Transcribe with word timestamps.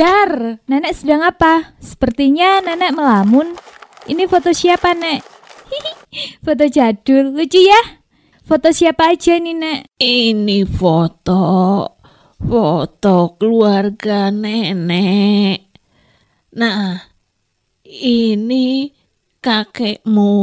Dar, 0.00 0.64
nenek 0.64 0.96
sedang 0.96 1.20
apa? 1.20 1.76
Sepertinya 1.76 2.64
nenek 2.64 2.96
melamun. 2.96 3.52
Ini 4.08 4.24
foto 4.24 4.48
siapa, 4.48 4.96
Nek? 4.96 5.20
Foto 6.40 6.64
jadul, 6.64 7.36
lucu 7.36 7.60
ya? 7.60 8.00
Foto 8.40 8.72
siapa 8.72 9.12
aja 9.12 9.36
nih, 9.36 9.52
Nek? 9.52 9.80
Ini 10.00 10.64
foto, 10.64 11.44
foto 12.40 13.36
keluarga 13.36 14.32
nenek. 14.32 15.68
Nah, 16.56 16.96
ini 17.84 18.88
kakekmu. 19.44 20.40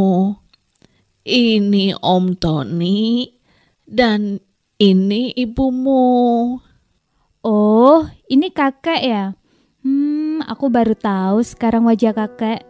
Ini 1.26 1.98
Om 1.98 2.26
Tony 2.38 3.26
dan 3.89 4.38
ini 4.78 5.34
ibumu. 5.34 6.05
Oh, 7.42 8.00
ini 8.30 8.53
kakek 8.53 9.02
ya? 9.02 9.34
Hmm, 9.88 10.44
aku 10.44 10.68
baru 10.68 10.91
tahu 11.00 11.40
sekarang 11.48 11.88
wajah 11.88 12.12
kakek. 12.12 12.68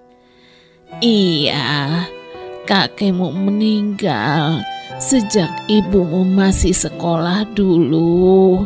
Iya, 1.01 2.05
kakekmu 2.69 3.33
meninggal 3.33 4.61
sejak 5.01 5.49
ibumu 5.65 6.21
masih 6.21 6.77
sekolah 6.77 7.41
dulu. 7.57 8.61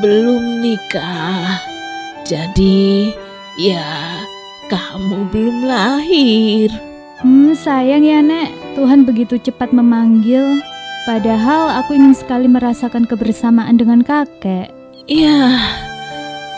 Belum 0.00 0.64
nikah. 0.64 1.60
Jadi, 2.24 3.12
ya 3.60 4.24
kamu 4.72 5.28
belum 5.28 5.68
lahir. 5.68 6.72
Hmm, 7.20 7.52
sayang 7.52 8.08
ya, 8.08 8.24
Nek. 8.24 8.56
Tuhan 8.72 9.04
begitu 9.04 9.36
cepat 9.36 9.68
memanggil. 9.76 10.64
Padahal 11.04 11.84
aku 11.84 11.92
ingin 11.92 12.16
sekali 12.16 12.48
merasakan 12.48 13.04
kebersamaan 13.04 13.76
dengan 13.76 14.00
kakek. 14.00 14.72
Ya, 15.04 15.60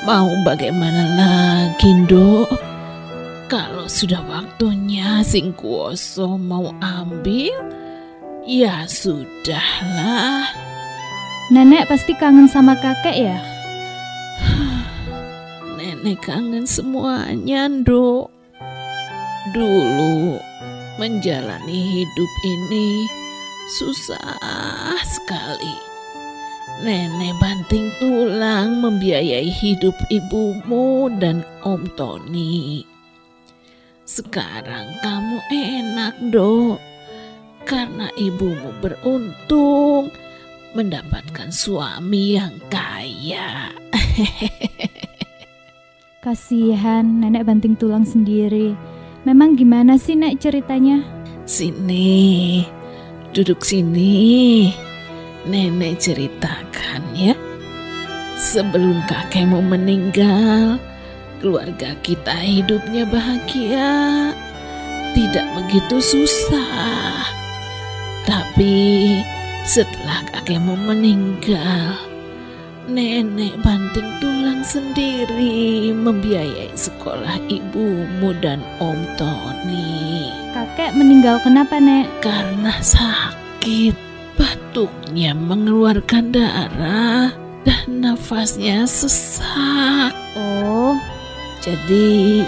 mau 0.06 0.30
bagaimana 0.46 1.02
lagi, 1.18 1.90
Nduk? 2.06 2.46
Kalau 3.50 3.90
sudah 3.90 4.22
waktunya 4.22 5.26
Sing 5.26 5.50
Kuoso 5.58 6.38
mau 6.38 6.70
ambil, 6.78 7.50
ya 8.46 8.86
sudahlah. 8.86 10.46
Nenek 11.50 11.90
pasti 11.90 12.14
kangen 12.14 12.46
sama 12.46 12.78
kakek 12.78 13.18
ya? 13.18 13.38
Nenek 15.78 16.22
kangen 16.22 16.70
semuanya, 16.70 17.66
Nduk. 17.66 18.30
Dulu 19.50 20.38
menjalani 21.02 21.78
hidup 21.82 22.32
ini 22.46 23.10
susah 23.74 24.98
sekali. 25.02 25.85
Nenek 26.76 27.32
banting 27.40 27.88
tulang 27.96 28.84
membiayai 28.84 29.48
hidup 29.48 29.96
ibumu 30.12 31.08
dan 31.16 31.40
Om 31.64 31.88
Tony. 31.96 32.84
Sekarang 34.04 34.84
kamu 35.00 35.40
enak, 35.48 36.14
Dok. 36.28 36.76
Karena 37.64 38.12
ibumu 38.20 38.76
beruntung 38.84 40.12
mendapatkan 40.76 41.48
suami 41.48 42.36
yang 42.36 42.60
kaya. 42.68 43.72
Kasihan 46.24 47.24
nenek 47.24 47.48
banting 47.48 47.72
tulang 47.72 48.04
sendiri. 48.04 48.76
Memang 49.24 49.56
gimana 49.56 49.96
sih 49.96 50.12
nek 50.12 50.44
ceritanya? 50.44 51.00
Sini, 51.48 52.68
duduk 53.32 53.64
sini. 53.64 54.85
Nenek 55.46 56.02
ceritakan 56.02 57.02
ya. 57.14 57.38
Sebelum 58.34 58.98
kakekmu 59.06 59.62
meninggal, 59.62 60.82
keluarga 61.38 61.94
kita 62.02 62.34
hidupnya 62.34 63.06
bahagia. 63.06 64.34
Tidak 65.14 65.46
begitu 65.54 66.02
susah. 66.02 67.30
Tapi 68.26 69.22
setelah 69.62 70.26
kakekmu 70.34 70.74
meninggal, 70.74 71.94
nenek 72.90 73.54
banting 73.62 74.10
tulang 74.18 74.66
sendiri 74.66 75.94
membiayai 75.94 76.74
sekolah 76.74 77.38
ibumu 77.46 78.34
dan 78.42 78.60
Om 78.82 78.98
Tony. 79.14 80.28
Kakek 80.50 80.94
meninggal 80.98 81.38
kenapa, 81.40 81.78
Nek? 81.78 82.10
Karena 82.18 82.76
sakit, 82.82 84.05
batuknya 84.46 85.34
mengeluarkan 85.34 86.30
darah 86.30 87.34
dan 87.66 87.86
nafasnya 87.98 88.86
sesak. 88.86 90.14
Oh, 90.38 90.94
Jadi 91.66 92.46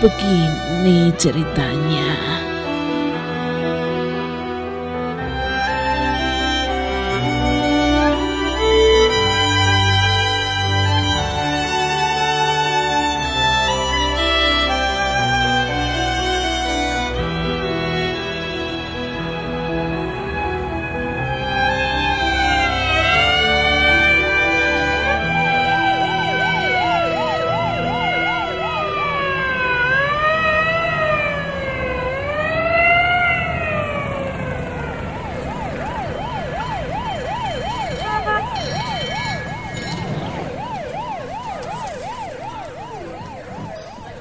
begini 0.00 1.12
ceritanya. 1.20 2.43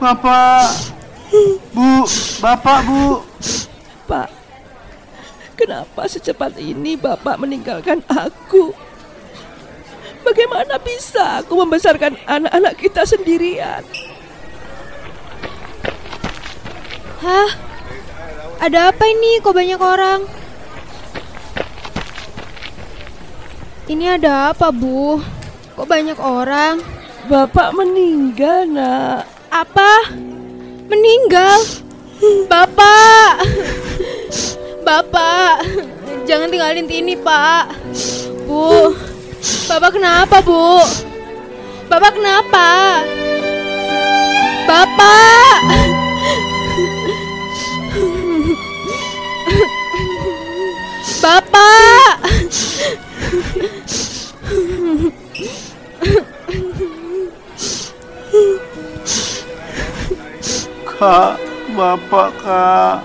Bapak, 0.04 0.68
Bu, 1.72 2.04
Bapak, 2.44 2.80
Bu. 2.84 3.24
Pak, 4.04 4.28
kenapa 5.56 6.12
secepat 6.12 6.60
ini 6.60 7.00
Bapak 7.00 7.40
meninggalkan 7.40 8.04
aku? 8.12 8.76
Bagaimana 10.28 10.76
bisa 10.84 11.40
aku 11.40 11.56
membesarkan 11.56 12.20
anak-anak 12.28 12.76
kita 12.84 13.08
sendirian? 13.08 13.80
Hah? 17.24 17.50
Ada 18.60 18.92
apa 18.92 19.08
ini? 19.08 19.40
Kok 19.40 19.56
banyak 19.56 19.80
orang? 19.80 20.28
Ini 23.88 24.20
ada 24.20 24.52
apa, 24.52 24.68
Bu? 24.68 25.24
Kok 25.80 25.88
banyak 25.88 26.20
orang? 26.20 26.84
Bapak 27.32 27.72
meninggal, 27.72 28.68
nak. 28.68 29.33
Apa? 29.54 30.10
Meninggal? 30.90 31.62
Bapak! 32.50 33.46
Bapak! 34.82 35.62
Jangan 36.26 36.50
tinggalin 36.50 36.90
Tini, 36.90 37.14
Pak. 37.14 37.70
Bu, 38.50 38.98
Bapak 39.70 39.94
kenapa, 39.94 40.42
Bu? 40.42 40.82
Bapak 41.86 42.18
kenapa? 42.18 42.66
Bapak! 44.66 45.58
Bapak! 51.22 52.14
Kak, 61.04 61.36
Bapak, 61.76 62.32
Kak. 62.40 63.04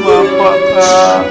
Bapak, 0.00 0.58
Kak. 0.72 1.24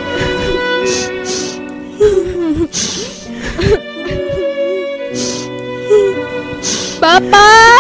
Bapak! 7.01 7.70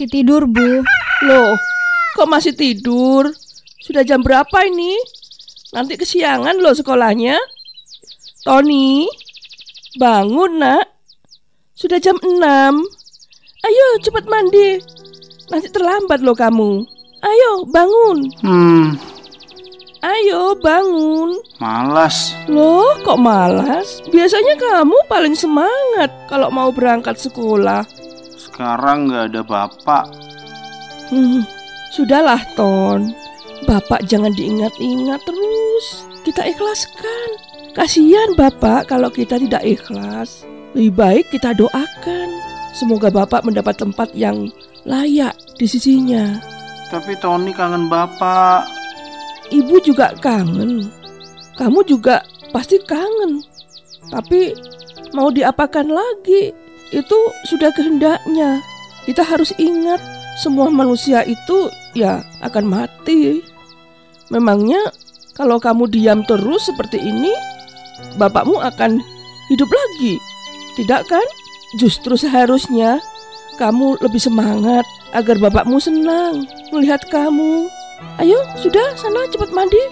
Masih 0.00 0.16
tidur, 0.16 0.48
Bu. 0.48 0.80
Loh, 1.28 1.60
kok 2.16 2.24
masih 2.24 2.56
tidur? 2.56 3.28
Sudah 3.84 4.00
jam 4.00 4.24
berapa 4.24 4.64
ini? 4.64 4.96
Nanti 5.76 6.00
kesiangan 6.00 6.56
loh 6.56 6.72
sekolahnya. 6.72 7.36
Tony, 8.40 9.04
bangun 10.00 10.56
nak. 10.56 10.88
Sudah 11.76 12.00
jam 12.00 12.16
6. 12.16 12.32
Ayo 13.60 13.86
cepat 14.00 14.24
mandi. 14.24 14.80
Nanti 15.52 15.68
terlambat 15.68 16.24
loh 16.24 16.32
kamu. 16.32 16.80
Ayo 17.20 17.68
bangun. 17.68 18.24
Hmm, 18.40 18.96
Ayo 20.00 20.56
bangun. 20.64 21.36
malas. 21.60 22.32
Loh, 22.48 22.96
kok 23.04 23.20
malas? 23.20 24.00
Biasanya 24.08 24.56
kamu 24.56 24.96
paling 25.12 25.36
semangat 25.36 26.08
kalau 26.32 26.48
mau 26.48 26.72
berangkat 26.72 27.20
sekolah. 27.20 27.84
Sekarang 28.60 29.08
nggak 29.08 29.32
ada 29.32 29.40
bapak. 29.40 30.04
Hmm, 31.08 31.48
sudahlah, 31.96 32.44
Ton. 32.60 33.08
Bapak 33.64 34.04
jangan 34.04 34.36
diingat-ingat 34.36 35.16
terus. 35.24 36.04
Kita 36.28 36.44
ikhlaskan. 36.44 37.40
Kasihan 37.72 38.36
Bapak 38.36 38.92
kalau 38.92 39.08
kita 39.08 39.40
tidak 39.40 39.64
ikhlas. 39.64 40.44
Lebih 40.76 40.92
baik 40.92 41.24
kita 41.32 41.56
doakan. 41.56 42.28
Semoga 42.76 43.08
Bapak 43.08 43.48
mendapat 43.48 43.80
tempat 43.80 44.12
yang 44.12 44.52
layak 44.84 45.32
di 45.56 45.64
sisinya. 45.64 46.36
Tapi 46.92 47.16
Tony 47.16 47.56
kangen 47.56 47.88
bapak. 47.88 48.68
Ibu 49.48 49.80
juga 49.80 50.12
kangen. 50.20 50.84
Kamu 51.56 51.80
juga 51.88 52.20
pasti 52.52 52.76
kangen. 52.84 53.40
Tapi 54.12 54.52
mau 55.16 55.32
diapakan 55.32 55.88
lagi? 55.88 56.68
Itu 56.90 57.18
sudah 57.46 57.70
kehendaknya. 57.74 58.62
Kita 59.06 59.22
harus 59.22 59.54
ingat 59.56 60.02
semua 60.42 60.68
manusia 60.70 61.22
itu 61.26 61.70
ya 61.94 62.22
akan 62.42 62.66
mati. 62.66 63.42
Memangnya 64.30 64.78
kalau 65.34 65.58
kamu 65.58 65.90
diam 65.90 66.20
terus 66.26 66.66
seperti 66.68 66.98
ini, 67.00 67.32
bapakmu 68.18 68.58
akan 68.58 69.02
hidup 69.50 69.70
lagi. 69.70 70.18
Tidak 70.78 71.02
kan? 71.06 71.26
Justru 71.78 72.18
seharusnya 72.18 72.98
kamu 73.58 73.98
lebih 74.02 74.18
semangat 74.18 74.82
agar 75.14 75.38
bapakmu 75.38 75.78
senang 75.78 76.46
melihat 76.74 77.02
kamu. 77.10 77.70
Ayo, 78.18 78.40
sudah 78.58 78.96
sana 78.96 79.28
cepat 79.28 79.50
mandi. 79.52 79.82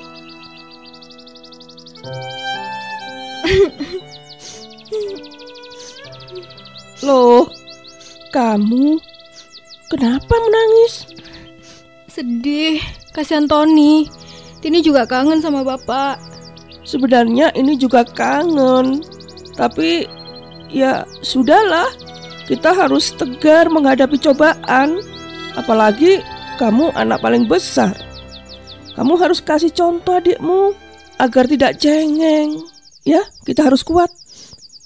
Loh, 7.09 7.49
kamu 8.37 9.01
kenapa 9.89 10.29
menangis? 10.29 11.09
Sedih, 12.05 12.85
kasihan 13.17 13.49
Tony. 13.49 14.05
Tini 14.61 14.85
juga 14.85 15.09
kangen 15.09 15.41
sama 15.41 15.65
bapak. 15.65 16.21
Sebenarnya 16.85 17.49
ini 17.57 17.81
juga 17.81 18.05
kangen, 18.05 19.01
tapi 19.57 20.05
ya 20.69 21.09
sudahlah. 21.25 21.89
Kita 22.45 22.77
harus 22.77 23.17
tegar 23.17 23.73
menghadapi 23.73 24.21
cobaan, 24.21 25.01
apalagi 25.57 26.21
kamu 26.61 26.93
anak 26.93 27.25
paling 27.25 27.49
besar. 27.49 27.97
Kamu 29.01 29.17
harus 29.17 29.41
kasih 29.41 29.73
contoh 29.73 30.21
adikmu 30.21 30.77
agar 31.17 31.49
tidak 31.49 31.81
cengeng. 31.81 32.69
Ya, 33.09 33.25
kita 33.49 33.65
harus 33.65 33.81
kuat. 33.81 34.13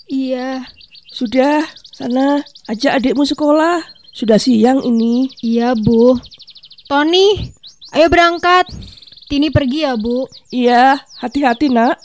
Iya, 0.07 0.71
Sudah, 1.13 1.61
sana 2.03 2.43
ajak 2.67 2.99
adikmu 2.99 3.23
sekolah. 3.23 3.79
Sudah 4.11 4.35
siang 4.35 4.83
ini. 4.83 5.31
iya 5.39 5.71
Bu. 5.79 6.19
Tony, 6.91 7.55
ayo 7.95 8.11
berangkat. 8.11 8.67
Tini 9.31 9.55
pergi 9.55 9.87
ya 9.87 9.95
Bu. 9.95 10.27
Iya, 10.51 10.99
hati-hati 11.23 11.71
nak. 11.71 12.03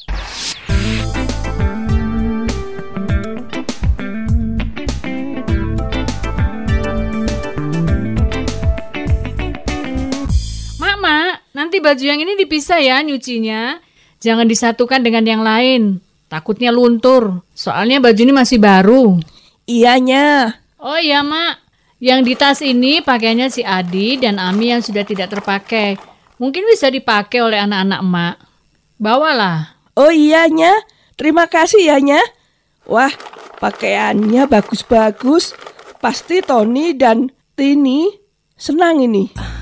Mak, 10.77 10.95
mak, 11.01 11.33
nanti 11.57 11.81
baju 11.81 12.03
yang 12.05 12.21
ini 12.21 12.37
dipisah 12.37 12.79
ya 12.79 13.01
nyucinya. 13.01 13.81
Jangan 14.21 14.45
disatukan 14.45 15.01
dengan 15.01 15.25
yang 15.25 15.41
lain. 15.41 15.99
Takutnya 16.29 16.69
luntur. 16.69 17.41
Soalnya 17.57 17.97
baju 17.97 18.21
ini 18.21 18.33
masih 18.33 18.61
baru. 18.61 19.17
Iyanya. 19.67 20.55
Oh 20.79 20.95
iya, 20.95 21.19
mak. 21.21 21.67
Yang 21.99 22.19
di 22.23 22.33
tas 22.37 22.59
ini 22.61 23.01
pakaiannya 23.03 23.49
si 23.49 23.65
Adi 23.65 24.21
dan 24.21 24.39
Ami 24.39 24.71
yang 24.71 24.79
sudah 24.79 25.01
tidak 25.03 25.33
terpakai. 25.33 25.97
Mungkin 26.37 26.63
bisa 26.69 26.93
dipakai 26.93 27.41
oleh 27.41 27.57
anak-anak 27.57 27.99
emak. 28.05 28.35
Bawalah. 29.01 29.75
Oh 29.97 30.13
iyanya. 30.13 30.71
Terima 31.17 31.49
kasih 31.49 31.81
ya 31.81 31.97
nya. 31.97 32.21
Wah, 32.85 33.09
pakaiannya 33.57 34.45
bagus-bagus. 34.45 35.57
Pasti 35.97 36.45
Tony 36.45 36.93
dan 36.93 37.33
Tini 37.57 38.05
senang 38.53 39.01
ini. 39.01 39.56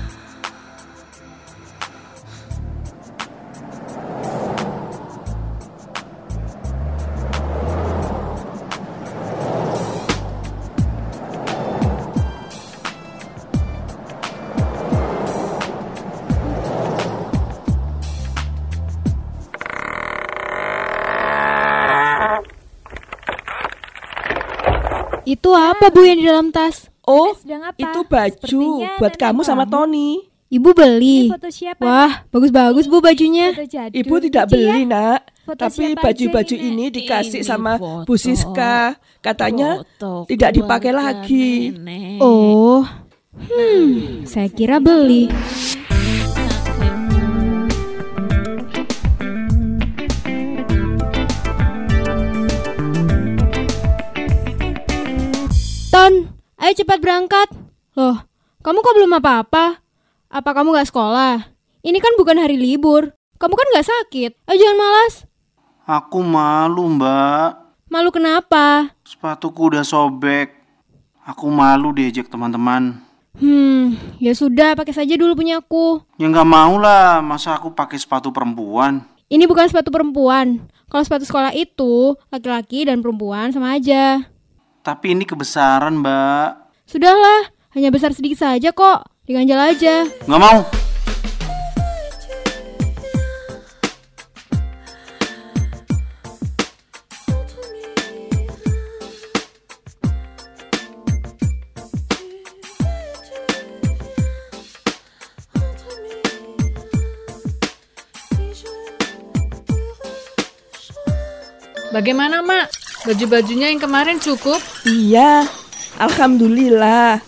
Apa 25.76 25.92
Bu 25.92 26.00
yang 26.08 26.16
di 26.16 26.24
dalam 26.24 26.48
tas? 26.48 26.88
Oh, 27.04 27.36
sedang 27.36 27.68
apa? 27.68 27.76
itu 27.76 28.00
baju 28.08 28.32
Sepertinya 28.32 28.96
buat 28.96 29.14
kamu 29.14 29.40
sama 29.44 29.68
kamu. 29.68 29.72
Tony. 29.76 30.10
Ibu 30.46 30.70
beli. 30.72 31.26
Ini 31.28 31.34
foto 31.36 31.50
siapa? 31.50 31.82
Wah, 31.84 32.12
bagus-bagus 32.32 32.86
Bu 32.88 33.04
bajunya. 33.04 33.52
Ibu 33.92 34.14
tidak 34.24 34.48
beli 34.48 34.88
nak, 34.88 35.26
Foto 35.42 35.58
tapi 35.58 35.92
baju-baju 35.98 36.54
ini, 36.54 36.70
ini 36.70 36.84
dikasih 36.94 37.42
Ini 37.42 37.46
sama 37.46 37.76
foto. 37.76 38.08
Bu 38.08 38.14
Siska. 38.16 38.96
Katanya 39.20 39.84
Foto 39.84 40.24
tidak 40.30 40.56
dipakai 40.56 40.92
lagi. 40.94 41.76
nenek. 41.76 42.22
Oh. 42.24 42.86
Hmm, 43.36 44.24
saya 44.24 44.48
kira 44.48 44.80
beli. 44.80 45.28
Cepat 56.76 57.00
berangkat. 57.00 57.48
Loh, 57.96 58.20
kamu 58.60 58.78
kok 58.84 58.96
belum 59.00 59.16
apa-apa? 59.16 59.80
Apa 60.28 60.50
kamu 60.52 60.76
gak 60.76 60.92
sekolah? 60.92 61.48
Ini 61.80 61.98
kan 62.02 62.12
bukan 62.20 62.36
hari 62.36 62.60
libur. 62.60 63.16
Kamu 63.40 63.54
kan 63.56 63.66
gak 63.72 63.88
sakit. 63.88 64.36
Ayo 64.44 64.56
jangan 64.60 64.76
malas. 64.76 65.14
Aku 65.86 66.18
malu 66.20 66.98
mbak. 66.98 67.62
Malu 67.86 68.10
kenapa? 68.10 68.90
Sepatuku 69.06 69.70
udah 69.70 69.86
sobek. 69.86 70.50
Aku 71.22 71.46
malu 71.46 71.94
diajak 71.94 72.26
teman-teman. 72.26 73.06
Hmm, 73.38 73.94
ya 74.18 74.34
sudah, 74.34 74.74
pakai 74.74 74.96
saja 74.96 75.14
dulu 75.14 75.38
punyaku. 75.38 76.02
Ya 76.16 76.26
nggak 76.26 76.48
mau 76.48 76.80
lah, 76.80 77.22
masa 77.22 77.54
aku 77.54 77.70
pakai 77.70 78.00
sepatu 78.00 78.32
perempuan. 78.32 79.04
Ini 79.30 79.46
bukan 79.46 79.70
sepatu 79.70 79.94
perempuan. 79.94 80.66
Kalau 80.90 81.02
sepatu 81.06 81.22
sekolah 81.22 81.54
itu, 81.54 82.18
laki-laki 82.34 82.88
dan 82.88 82.98
perempuan 82.98 83.54
sama 83.54 83.78
aja. 83.78 84.26
Tapi 84.82 85.14
ini 85.14 85.22
kebesaran 85.22 86.02
mbak. 86.02 86.65
Sudahlah, 86.86 87.50
hanya 87.74 87.90
besar 87.90 88.14
sedikit 88.14 88.38
saja 88.38 88.70
kok. 88.70 89.10
Diganjal 89.26 89.74
aja. 89.74 90.06
Nggak 90.22 90.38
mau. 90.38 90.62
Bagaimana, 111.90 112.46
mak? 112.46 112.70
Baju-bajunya 113.02 113.74
yang 113.74 113.82
kemarin 113.82 114.22
cukup? 114.22 114.62
Iya, 114.86 115.48
alhamdulillah. 116.00 117.20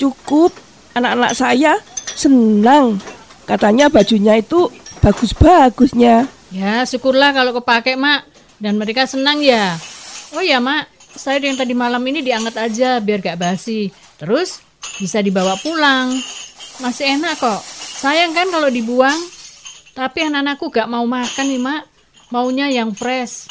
Cukup. 0.00 0.52
Anak-anak 0.96 1.32
saya 1.38 1.78
senang. 2.16 2.98
Katanya 3.46 3.86
bajunya 3.86 4.38
itu 4.38 4.70
bagus-bagusnya. 5.02 6.26
Ya, 6.50 6.82
syukurlah 6.82 7.30
kalau 7.30 7.54
kepake, 7.56 7.94
mak. 7.94 8.26
Dan 8.60 8.76
mereka 8.76 9.06
senang 9.06 9.40
ya. 9.40 9.78
Oh 10.36 10.44
ya, 10.44 10.60
mak. 10.60 10.86
sayur 11.10 11.42
yang 11.42 11.58
tadi 11.58 11.74
malam 11.74 12.00
ini 12.06 12.22
dianget 12.22 12.54
aja 12.54 13.02
biar 13.02 13.18
gak 13.18 13.38
basi. 13.38 13.90
Terus 14.14 14.62
bisa 15.02 15.18
dibawa 15.18 15.58
pulang. 15.58 16.14
Masih 16.78 17.18
enak 17.18 17.38
kok. 17.38 17.60
Sayang 18.00 18.32
kan 18.32 18.48
kalau 18.48 18.70
dibuang. 18.70 19.18
Tapi 19.92 20.30
anak-anakku 20.30 20.70
gak 20.70 20.88
mau 20.88 21.02
makan 21.04 21.46
nih, 21.50 21.60
Mak. 21.60 21.82
Maunya 22.30 22.70
yang 22.70 22.94
fresh. 22.94 23.50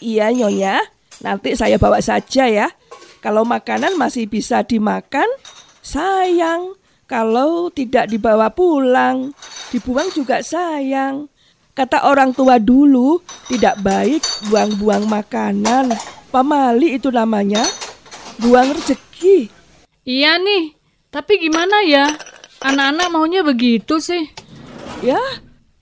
Iya 0.00 0.32
Nyonya, 0.32 0.80
nanti 1.24 1.56
saya 1.56 1.80
bawa 1.80 2.00
saja 2.00 2.48
ya. 2.48 2.68
Kalau 3.24 3.40
makanan 3.48 3.96
masih 3.96 4.28
bisa 4.28 4.60
dimakan, 4.60 5.24
sayang. 5.80 6.76
Kalau 7.08 7.72
tidak 7.72 8.12
dibawa 8.12 8.52
pulang, 8.52 9.32
dibuang 9.72 10.12
juga 10.12 10.44
sayang. 10.44 11.32
Kata 11.72 12.04
orang 12.04 12.36
tua 12.36 12.60
dulu, 12.60 13.24
tidak 13.48 13.80
baik 13.80 14.20
buang-buang 14.52 15.08
makanan. 15.08 15.96
Pamali 16.28 17.00
itu 17.00 17.08
namanya, 17.08 17.64
buang 18.44 18.76
rezeki. 18.76 19.48
Iya 20.04 20.36
nih. 20.36 20.76
Tapi 21.08 21.48
gimana 21.48 21.80
ya? 21.80 22.04
Anak-anak 22.60 23.08
maunya 23.08 23.40
begitu 23.40 24.04
sih. 24.04 24.28
Ya, 25.00 25.20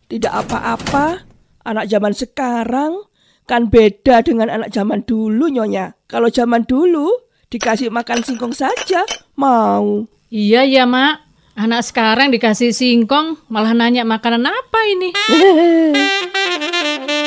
tidak 0.06 0.46
apa-apa. 0.46 1.26
Anak 1.66 1.90
zaman 1.90 2.14
sekarang 2.14 3.02
kan 3.50 3.66
beda 3.66 4.22
dengan 4.22 4.46
anak 4.46 4.70
zaman 4.70 5.02
dulu, 5.02 5.50
Nyonya. 5.50 5.98
Kalau 6.06 6.30
zaman 6.30 6.62
dulu 6.62 7.31
dikasih 7.52 7.92
makan 7.92 8.24
singkong 8.24 8.56
saja, 8.56 9.04
mau. 9.36 10.08
Iya 10.32 10.64
ya, 10.64 10.88
Mak. 10.88 11.20
Anak 11.52 11.84
sekarang 11.84 12.32
dikasih 12.32 12.72
singkong 12.72 13.36
malah 13.52 13.76
nanya 13.76 14.08
makanan 14.08 14.48
apa 14.48 14.80
ini. 14.88 15.12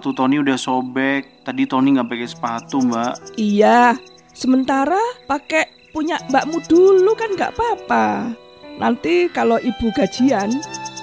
sepatu 0.00 0.16
Tony 0.16 0.40
udah 0.40 0.56
sobek. 0.56 1.44
Tadi 1.44 1.68
Tony 1.68 1.92
nggak 1.92 2.08
pakai 2.08 2.24
sepatu, 2.24 2.80
Mbak. 2.80 3.36
Iya, 3.36 4.00
sementara 4.32 4.96
pakai 5.28 5.92
punya 5.92 6.16
mbakmu 6.32 6.56
dulu 6.64 7.12
kan 7.12 7.36
nggak 7.36 7.52
apa-apa. 7.52 8.32
Nanti 8.80 9.28
kalau 9.28 9.60
ibu 9.60 9.92
gajian, 9.92 10.56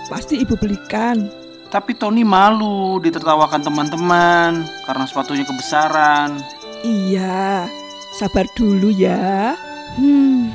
pasti 0.09 0.41
ibu 0.41 0.57
belikan. 0.57 1.29
Tapi 1.69 1.93
Tony 1.93 2.25
malu 2.25 2.97
ditertawakan 2.97 3.61
teman-teman 3.61 4.65
karena 4.65 5.05
sepatunya 5.05 5.45
kebesaran. 5.45 6.41
Iya, 6.81 7.69
sabar 8.17 8.49
dulu 8.57 8.89
ya. 8.97 9.53
Hmm, 9.93 10.49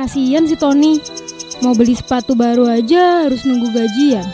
kasihan 0.00 0.48
si 0.48 0.56
Tony. 0.56 0.96
Mau 1.60 1.76
beli 1.76 1.92
sepatu 1.92 2.32
baru 2.32 2.72
aja 2.72 3.28
harus 3.28 3.44
nunggu 3.44 3.68
gajian. 3.68 4.24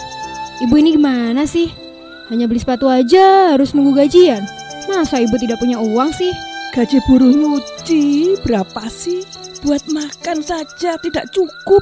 Ibu 0.63 0.79
ini 0.79 0.95
gimana 0.95 1.43
sih? 1.43 1.88
Hanya 2.29 2.45
beli 2.45 2.61
sepatu 2.61 2.93
aja 2.93 3.57
harus 3.57 3.73
nunggu 3.73 4.05
gajian. 4.05 4.45
Masa 4.85 5.21
ibu 5.25 5.33
tidak 5.41 5.57
punya 5.57 5.81
uang 5.81 6.13
sih? 6.13 6.33
Gaji 6.77 7.01
buruh 7.09 7.33
nyuci 7.33 8.37
berapa 8.45 8.85
sih? 8.93 9.25
Buat 9.65 9.89
makan 9.89 10.45
saja 10.45 11.01
tidak 11.01 11.33
cukup. 11.33 11.81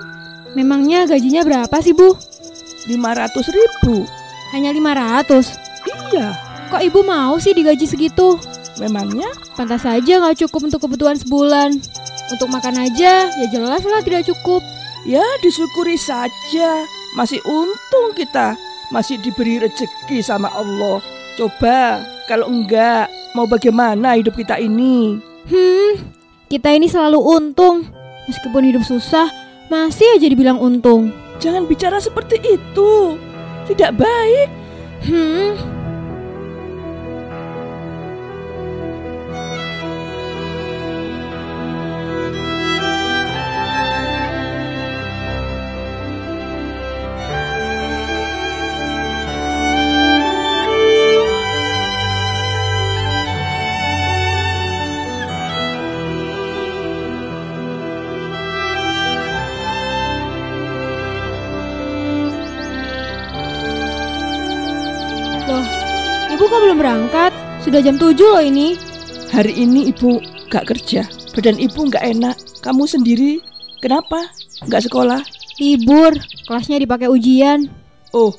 Memangnya 0.54 1.04
gajinya 1.04 1.42
berapa 1.42 1.76
sih, 1.82 1.92
Bu? 1.92 2.14
500 2.86 3.58
ribu. 3.58 4.06
Hanya 4.54 4.70
500. 4.70 5.50
Iya, 6.14 6.30
Kok 6.70 6.82
ibu 6.82 7.02
mau 7.02 7.38
sih 7.38 7.54
digaji 7.54 7.86
segitu? 7.86 8.38
memangnya 8.76 9.24
Pantas 9.56 9.88
saja 9.88 10.20
nggak 10.20 10.36
cukup 10.46 10.68
untuk 10.68 10.84
kebutuhan 10.84 11.16
sebulan. 11.16 11.80
Untuk 12.28 12.48
makan 12.52 12.76
aja, 12.86 13.30
ya 13.30 13.46
jelas 13.48 13.82
lah 13.86 14.02
tidak 14.04 14.26
cukup. 14.30 14.62
ya 15.06 15.22
disyukuri 15.42 15.94
saja. 15.94 16.70
Masih 17.14 17.38
untung 17.46 18.12
kita 18.12 18.58
masih 18.90 19.18
diberi 19.20 19.62
rezeki 19.62 20.22
sama 20.22 20.50
Allah. 20.52 21.02
Coba 21.36 22.00
kalau 22.26 22.48
enggak 22.48 23.10
mau 23.36 23.44
bagaimana 23.44 24.16
hidup 24.16 24.34
kita 24.38 24.56
ini? 24.56 25.20
Hmm, 25.46 26.00
kita 26.50 26.72
ini 26.72 26.88
selalu 26.90 27.20
untung. 27.20 27.86
Meskipun 28.26 28.66
hidup 28.66 28.82
susah, 28.82 29.30
masih 29.70 30.18
aja 30.18 30.26
dibilang 30.26 30.58
untung. 30.58 31.14
Jangan 31.38 31.68
bicara 31.68 32.02
seperti 32.02 32.42
itu. 32.42 33.14
Tidak 33.70 33.92
baik. 33.94 34.48
Hmm, 35.06 35.75
Sudah 67.76 67.92
jam 67.92 68.00
7 68.00 68.16
loh 68.16 68.40
ini. 68.40 68.72
Hari 69.36 69.52
ini 69.52 69.92
ibu 69.92 70.16
gak 70.48 70.64
kerja. 70.72 71.04
Badan 71.36 71.60
ibu 71.60 71.84
gak 71.92 72.08
enak. 72.08 72.32
Kamu 72.64 72.88
sendiri 72.88 73.36
kenapa? 73.84 74.32
Gak 74.64 74.88
sekolah? 74.88 75.20
Libur, 75.60 76.16
kelasnya 76.48 76.80
dipakai 76.80 77.12
ujian. 77.12 77.68
Oh, 78.16 78.32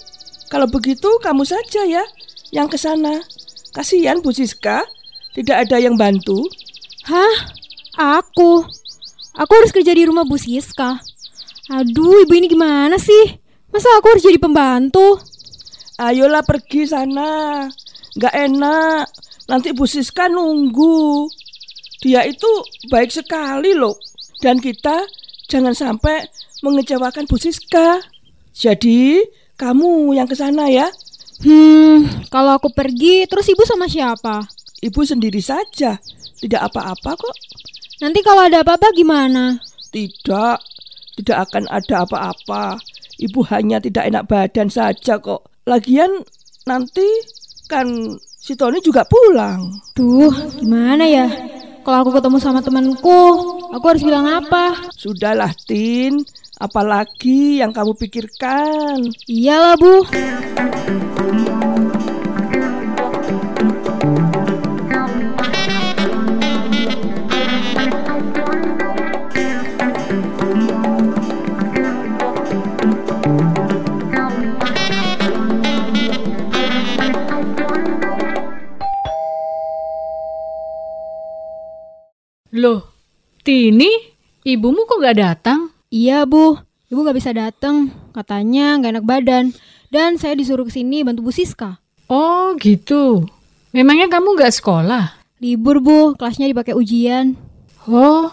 kalau 0.50 0.66
begitu 0.66 1.22
kamu 1.22 1.46
saja 1.46 1.86
ya 1.86 2.02
yang 2.50 2.66
ke 2.66 2.82
sana. 2.82 3.22
Kasihan 3.78 4.26
Bu 4.26 4.34
Siska, 4.34 4.82
tidak 5.38 5.70
ada 5.70 5.78
yang 5.78 5.94
bantu. 6.02 6.42
Hah? 7.06 7.54
Aku? 7.94 8.66
Aku 9.38 9.52
harus 9.54 9.70
kerja 9.70 9.94
di 9.94 10.10
rumah 10.10 10.26
Bu 10.26 10.42
Siska. 10.42 10.98
Aduh, 11.78 12.26
ibu 12.26 12.34
ini 12.34 12.50
gimana 12.50 12.98
sih? 12.98 13.38
Masa 13.70 14.02
aku 14.02 14.18
harus 14.18 14.26
jadi 14.26 14.42
pembantu? 14.42 15.22
Ayolah 16.02 16.42
pergi 16.42 16.90
sana. 16.90 17.70
Gak 18.18 18.34
enak. 18.34 19.17
Nanti 19.48 19.72
Bu 19.72 19.88
Siska 19.88 20.28
nunggu. 20.28 21.28
Dia 22.04 22.28
itu 22.28 22.48
baik 22.92 23.10
sekali 23.10 23.74
loh. 23.74 23.96
Dan 24.44 24.60
kita 24.60 25.08
jangan 25.48 25.74
sampai 25.74 26.28
mengecewakan 26.62 27.26
Bu 27.26 27.40
Siska. 27.40 28.04
Jadi, 28.52 29.24
kamu 29.56 30.14
yang 30.14 30.28
ke 30.28 30.36
sana 30.36 30.68
ya. 30.68 30.92
Hmm, 31.42 32.28
kalau 32.34 32.58
aku 32.58 32.74
pergi, 32.74 33.30
terus 33.30 33.48
ibu 33.50 33.62
sama 33.64 33.88
siapa? 33.88 34.46
Ibu 34.84 35.02
sendiri 35.06 35.42
saja. 35.42 35.98
Tidak 36.38 36.62
apa-apa 36.62 37.18
kok. 37.18 37.36
Nanti 38.02 38.22
kalau 38.22 38.46
ada 38.46 38.62
apa-apa 38.62 38.94
gimana? 38.94 39.58
Tidak. 39.90 40.58
Tidak 41.18 41.38
akan 41.50 41.66
ada 41.72 42.06
apa-apa. 42.06 42.78
Ibu 43.18 43.42
hanya 43.50 43.82
tidak 43.82 44.06
enak 44.06 44.30
badan 44.30 44.70
saja 44.70 45.18
kok. 45.18 45.50
Lagian 45.66 46.22
nanti 46.70 47.06
kan 47.66 47.90
si 48.48 48.56
Tony 48.56 48.80
juga 48.80 49.04
pulang. 49.04 49.76
Duh, 49.92 50.32
gimana 50.56 51.04
ya? 51.04 51.28
Kalau 51.84 52.08
aku 52.08 52.16
ketemu 52.16 52.40
sama 52.40 52.64
temanku, 52.64 53.20
aku 53.76 53.84
harus 53.92 54.08
bilang 54.08 54.24
apa? 54.24 54.88
Sudahlah 54.96 55.52
Tin, 55.68 56.24
apalagi 56.56 57.60
yang 57.60 57.76
kamu 57.76 57.92
pikirkan? 58.00 59.04
Iyalah, 59.28 59.76
Bu. 59.76 60.08
Tini, 83.48 83.88
ibumu 84.44 84.84
kok 84.84 85.00
gak 85.00 85.24
datang? 85.24 85.72
Iya, 85.88 86.28
Bu. 86.28 86.60
Ibu 86.92 87.00
gak 87.00 87.16
bisa 87.16 87.32
datang. 87.32 87.96
Katanya 88.12 88.76
nggak 88.76 88.92
enak 89.00 89.08
badan. 89.08 89.46
Dan 89.88 90.20
saya 90.20 90.36
disuruh 90.36 90.68
ke 90.68 90.76
sini 90.76 91.08
bantu 91.08 91.24
Bu 91.24 91.32
Siska. 91.32 91.80
Oh 92.12 92.52
gitu. 92.60 93.24
Memangnya 93.72 94.12
kamu 94.12 94.36
gak 94.36 94.52
sekolah? 94.52 95.16
Libur, 95.40 95.80
Bu. 95.80 96.20
Kelasnya 96.20 96.52
dipakai 96.52 96.76
ujian. 96.76 97.40
Oh, 97.88 98.28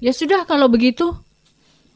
ya 0.00 0.16
sudah 0.16 0.48
kalau 0.48 0.72
begitu. 0.72 1.12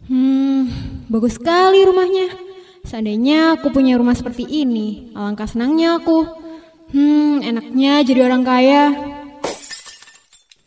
Hmm, 0.04 0.68
bagus 1.08 1.40
sekali 1.40 1.88
rumahnya. 1.88 2.36
Seandainya 2.84 3.56
aku 3.56 3.72
punya 3.72 3.96
rumah 3.96 4.12
seperti 4.12 4.44
ini, 4.44 5.16
alangkah 5.16 5.48
senangnya 5.48 5.96
aku. 5.96 6.20
Hmm, 6.92 7.40
enaknya 7.40 8.04
jadi 8.04 8.28
orang 8.28 8.44
kaya. 8.44 8.92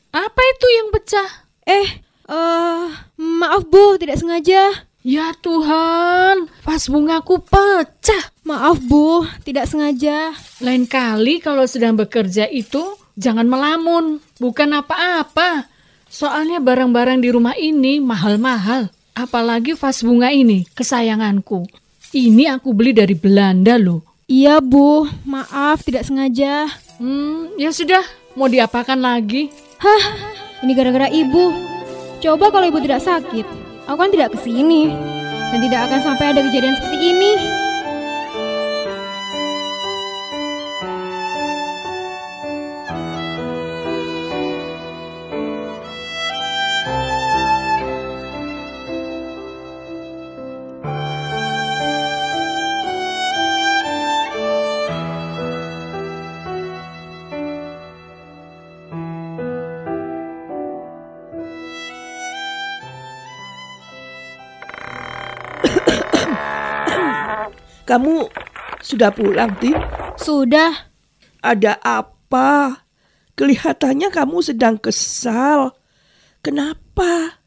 Apa 0.10 0.42
itu 0.58 0.66
yang 0.82 0.90
pecah? 0.90 1.41
Eh, 1.66 1.88
eh, 2.30 2.86
maaf 3.18 3.64
Bu, 3.70 3.98
tidak 4.02 4.18
sengaja. 4.18 4.88
Ya 5.02 5.34
Tuhan, 5.42 6.46
vas 6.62 6.86
bungaku 6.86 7.42
pecah. 7.42 8.24
Maaf 8.46 8.78
Bu, 8.86 9.26
tidak 9.42 9.66
sengaja. 9.66 10.34
Lain 10.62 10.86
kali 10.86 11.42
kalau 11.42 11.66
sedang 11.66 11.98
bekerja 11.98 12.46
itu 12.50 12.82
jangan 13.18 13.50
melamun, 13.50 14.22
bukan 14.38 14.70
apa-apa. 14.78 15.66
Soalnya 16.06 16.62
barang-barang 16.62 17.18
di 17.22 17.30
rumah 17.34 17.58
ini 17.58 17.98
mahal-mahal. 17.98 18.94
Apalagi 19.18 19.74
vas 19.74 20.06
bunga 20.06 20.30
ini, 20.30 20.66
kesayanganku. 20.74 21.66
Ini 22.12 22.60
aku 22.60 22.76
beli 22.76 22.92
dari 22.92 23.16
Belanda 23.16 23.80
loh. 23.80 24.04
Iya 24.30 24.64
Bu, 24.64 25.08
maaf 25.28 25.84
tidak 25.84 26.08
sengaja. 26.08 26.68
Hmm, 27.02 27.56
ya 27.58 27.74
sudah, 27.74 28.04
mau 28.36 28.48
diapakan 28.48 29.00
lagi? 29.00 29.52
Hah, 29.82 30.31
ini 30.62 30.72
gara-gara 30.78 31.10
ibu. 31.10 31.54
Coba 32.22 32.54
kalau 32.54 32.70
ibu 32.70 32.80
tidak 32.82 33.02
sakit, 33.02 33.46
aku 33.90 33.98
kan 33.98 34.12
tidak 34.14 34.30
ke 34.34 34.38
sini. 34.46 34.94
Dan 35.52 35.60
tidak 35.68 35.92
akan 35.92 36.00
sampai 36.00 36.26
ada 36.32 36.42
kejadian 36.48 36.78
seperti 36.80 36.98
ini. 37.12 37.61
Kamu 67.92 68.32
sudah 68.80 69.12
pulang, 69.12 69.52
Tim? 69.60 69.76
Sudah, 70.16 70.88
Ada 71.44 71.76
apa? 71.84 72.88
Kelihatannya 73.36 74.08
kamu 74.08 74.40
sedang 74.40 74.80
kesal. 74.80 75.76
Kenapa? 76.40 77.44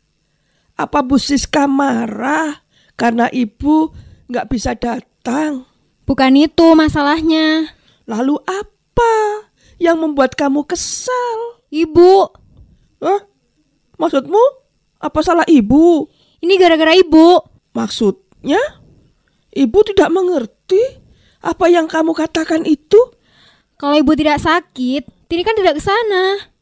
Apa 0.76 1.00
Bu 1.00 1.16
Siska 1.16 1.64
marah 1.64 2.60
karena 2.92 3.32
ibu 3.32 3.88
nggak 4.28 4.52
bisa 4.52 4.76
datang? 4.76 5.64
bukan 6.04 6.36
itu 6.36 6.76
masalahnya. 6.76 7.72
Lalu 8.04 8.36
apa 8.44 9.14
yang 9.80 9.96
membuat 9.96 10.36
kamu 10.36 10.68
kesal? 10.68 11.64
Ibu, 11.72 12.28
Hah? 13.00 13.20
Maksudmu? 13.96 14.44
Apa 15.00 15.24
salah 15.24 15.48
ibu? 15.48 16.04
ini 16.44 16.60
gara-gara 16.60 16.92
ibu. 16.92 17.40
Maksudnya? 17.72 18.83
Ibu 19.54 19.78
tidak 19.94 20.10
mengerti 20.10 20.82
apa 21.38 21.70
yang 21.70 21.86
kamu 21.86 22.10
katakan 22.10 22.66
itu? 22.66 22.98
Kalau 23.78 23.94
ibu 23.94 24.12
tidak 24.18 24.42
sakit, 24.42 25.06
Tini 25.30 25.42
kan 25.42 25.56
tidak 25.56 25.80
ke 25.80 25.82
sana. 25.82 26.52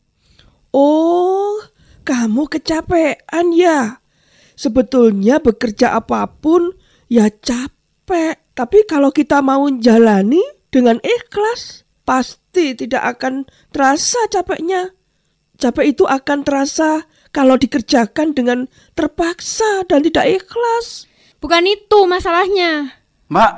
Oh, 0.72 1.60
kamu 2.06 2.48
kecapean 2.48 3.52
ya? 3.52 4.00
Sebetulnya 4.56 5.42
bekerja 5.42 5.98
apa 5.98 6.24
pun 6.28 6.72
ya 7.10 7.28
capek. 7.28 8.40
Tapi 8.52 8.84
kalau 8.84 9.12
kita 9.12 9.40
mau 9.40 9.68
jalani 9.80 10.40
dengan 10.68 11.00
ikhlas, 11.00 11.84
pasti 12.04 12.76
tidak 12.76 13.18
akan 13.18 13.48
terasa 13.72 14.20
capeknya. 14.28 14.92
Capek 15.60 15.92
itu 15.96 16.04
akan 16.08 16.44
terasa 16.44 17.04
kalau 17.32 17.56
dikerjakan 17.56 18.36
dengan 18.36 18.68
terpaksa 18.96 19.84
dan 19.88 20.04
tidak 20.04 20.42
ikhlas. 20.42 21.11
Bukan 21.42 21.66
itu 21.66 21.98
masalahnya. 22.06 22.94
Mbak, 23.26 23.52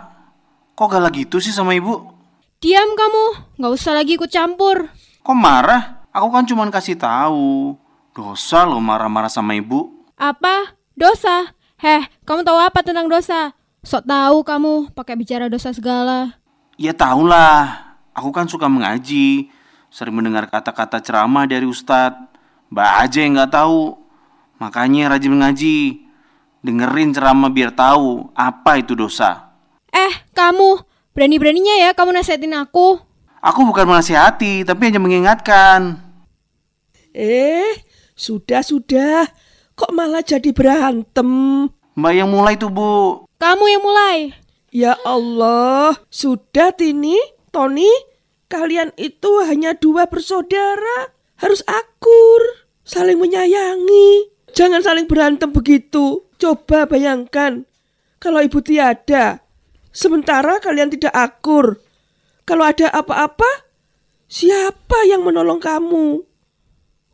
kok 0.73 0.89
galak 0.89 1.21
gitu 1.21 1.37
sih 1.37 1.53
sama 1.53 1.77
ibu? 1.77 2.17
Diam 2.57 2.97
kamu, 2.97 3.61
nggak 3.61 3.73
usah 3.77 3.93
lagi 3.93 4.17
ikut 4.17 4.33
campur. 4.33 4.89
Kok 5.21 5.37
marah? 5.37 6.09
Aku 6.09 6.33
kan 6.33 6.49
cuma 6.49 6.65
kasih 6.73 6.97
tahu. 6.97 7.77
Dosa 8.17 8.65
lo 8.65 8.81
marah-marah 8.81 9.29
sama 9.29 9.53
ibu. 9.53 9.93
Apa? 10.17 10.73
Dosa? 10.97 11.53
Heh, 11.77 12.09
kamu 12.25 12.41
tahu 12.41 12.57
apa 12.57 12.81
tentang 12.81 13.05
dosa? 13.05 13.53
Sok 13.85 14.09
tahu 14.09 14.41
kamu 14.41 14.97
pakai 14.97 15.21
bicara 15.21 15.53
dosa 15.53 15.69
segala. 15.77 16.41
Ya 16.81 16.97
tau 16.97 17.21
lah, 17.21 18.01
aku 18.17 18.33
kan 18.33 18.49
suka 18.49 18.65
mengaji, 18.65 19.53
sering 19.93 20.17
mendengar 20.17 20.49
kata-kata 20.49 21.05
ceramah 21.05 21.45
dari 21.45 21.69
ustadz. 21.69 22.33
Mbak 22.73 22.91
aja 22.97 23.19
yang 23.21 23.33
nggak 23.37 23.53
tahu, 23.53 23.93
makanya 24.57 25.13
rajin 25.13 25.37
mengaji. 25.37 26.04
Dengerin 26.65 27.13
ceramah 27.13 27.53
biar 27.53 27.77
tahu 27.77 28.33
apa 28.33 28.81
itu 28.81 28.97
dosa. 28.97 29.53
Eh, 29.93 30.25
kamu 30.33 30.81
berani-beraninya 31.13 31.77
ya 31.85 31.91
kamu 31.93 32.17
nasihatin 32.17 32.57
aku. 32.57 32.97
Aku 33.45 33.69
bukan 33.69 33.85
menasihati, 33.85 34.65
tapi 34.65 34.89
hanya 34.89 34.97
mengingatkan. 34.97 36.01
Eh, 37.13 37.85
sudah-sudah. 38.17 39.29
Kok 39.77 39.93
malah 39.93 40.25
jadi 40.25 40.57
berantem? 40.57 41.29
Mbak 42.01 42.13
yang 42.17 42.33
mulai 42.33 42.57
tuh 42.57 42.73
bu. 42.73 43.29
Kamu 43.37 43.65
yang 43.69 43.85
mulai. 43.85 44.33
Ya 44.73 44.97
Allah, 45.05 45.95
sudah 46.09 46.73
Tini, 46.75 47.21
Tony, 47.53 47.93
kalian 48.49 48.91
itu 48.99 49.45
hanya 49.47 49.77
dua 49.77 50.11
bersaudara, 50.11 51.15
harus 51.39 51.63
akur, 51.69 52.67
saling 52.83 53.21
menyayangi. 53.21 54.34
Jangan 54.55 54.87
saling 54.87 55.11
berantem 55.11 55.51
begitu. 55.51 56.23
Coba 56.39 56.87
bayangkan, 56.87 57.67
kalau 58.23 58.39
ibu 58.39 58.63
tiada, 58.63 59.43
sementara 59.91 60.63
kalian 60.63 60.95
tidak 60.95 61.11
akur. 61.11 61.83
Kalau 62.47 62.63
ada 62.63 62.87
apa-apa, 62.95 63.67
siapa 64.31 65.11
yang 65.11 65.27
menolong 65.27 65.59
kamu? 65.59 66.23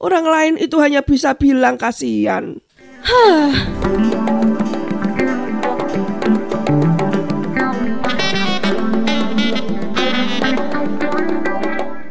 Orang 0.01 0.29
lain 0.29 0.55
itu 0.61 0.77
hanya 0.85 1.01
bisa 1.01 1.33
bilang 1.33 1.81
kasihan. 1.81 2.61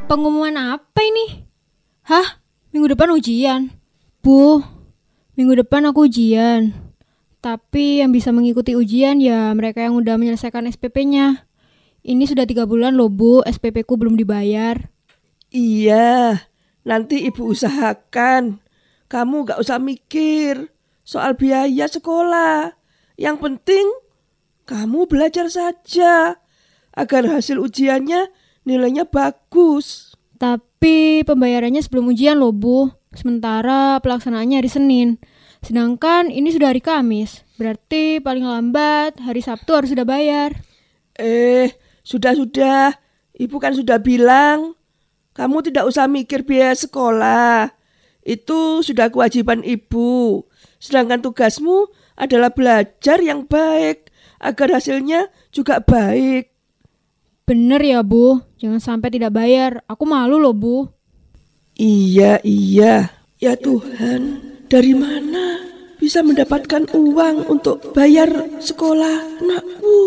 Pengumuman 0.10 0.58
apa 0.58 1.02
ini? 1.06 1.46
Hah? 2.10 2.42
Minggu 2.74 2.98
depan 2.98 3.14
ujian? 3.14 3.70
Bu, 4.26 4.62
minggu 5.40 5.64
depan 5.64 5.88
aku 5.88 6.12
ujian. 6.12 6.76
Tapi 7.40 8.04
yang 8.04 8.12
bisa 8.12 8.36
mengikuti 8.36 8.76
ujian 8.76 9.24
ya 9.24 9.56
mereka 9.56 9.80
yang 9.80 9.96
udah 9.96 10.20
menyelesaikan 10.20 10.68
SPP-nya. 10.68 11.48
Ini 12.04 12.28
sudah 12.28 12.44
tiga 12.44 12.68
bulan 12.68 13.00
loh 13.00 13.08
bu, 13.08 13.40
SPP 13.48 13.88
ku 13.88 13.96
belum 13.96 14.20
dibayar. 14.20 14.92
Iya, 15.48 16.44
nanti 16.84 17.24
ibu 17.24 17.56
usahakan. 17.56 18.60
Kamu 19.08 19.48
gak 19.48 19.64
usah 19.64 19.80
mikir 19.80 20.68
soal 21.08 21.40
biaya 21.40 21.88
sekolah. 21.88 22.76
Yang 23.16 23.38
penting 23.40 23.86
kamu 24.68 25.08
belajar 25.08 25.48
saja 25.48 26.36
agar 26.92 27.24
hasil 27.32 27.64
ujiannya 27.64 28.28
nilainya 28.68 29.08
bagus. 29.08 30.20
Tapi 30.36 31.24
pembayarannya 31.24 31.80
sebelum 31.80 32.12
ujian 32.12 32.36
loh 32.36 32.52
bu. 32.52 32.99
Sementara 33.10 33.98
pelaksanaannya 34.06 34.62
hari 34.62 34.70
Senin. 34.70 35.08
Sedangkan 35.66 36.30
ini 36.30 36.54
sudah 36.54 36.70
hari 36.70 36.80
Kamis. 36.80 37.42
Berarti 37.58 38.22
paling 38.22 38.46
lambat 38.46 39.18
hari 39.20 39.42
Sabtu 39.42 39.74
harus 39.74 39.90
sudah 39.90 40.06
bayar. 40.06 40.54
Eh, 41.18 41.74
sudah-sudah. 42.06 42.96
Ibu 43.40 43.56
kan 43.58 43.74
sudah 43.74 43.98
bilang 44.04 44.80
kamu 45.40 45.72
tidak 45.72 45.88
usah 45.88 46.06
mikir 46.12 46.44
biaya 46.44 46.76
sekolah. 46.76 47.72
Itu 48.22 48.84
sudah 48.84 49.08
kewajiban 49.08 49.64
ibu. 49.64 50.44
Sedangkan 50.78 51.24
tugasmu 51.24 51.88
adalah 52.20 52.52
belajar 52.52 53.24
yang 53.24 53.48
baik 53.48 54.12
agar 54.44 54.76
hasilnya 54.76 55.32
juga 55.56 55.80
baik. 55.80 56.52
Bener 57.48 57.82
ya 57.82 58.06
bu, 58.06 58.44
jangan 58.62 58.78
sampai 58.78 59.10
tidak 59.10 59.34
bayar. 59.34 59.82
Aku 59.90 60.06
malu 60.06 60.38
loh 60.38 60.54
bu. 60.54 60.99
Iya, 61.80 62.44
iya. 62.44 63.08
Ya 63.40 63.56
Tuhan, 63.56 64.44
dari 64.68 64.92
mana 64.92 65.64
bisa 65.96 66.20
mendapatkan 66.20 66.92
uang 66.92 67.48
untuk 67.48 67.96
bayar 67.96 68.28
sekolah 68.60 69.40
anakku? 69.40 70.00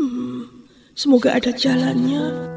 Hmm, 0.00 0.64
semoga 0.96 1.36
ada 1.36 1.52
jalannya. 1.52 2.56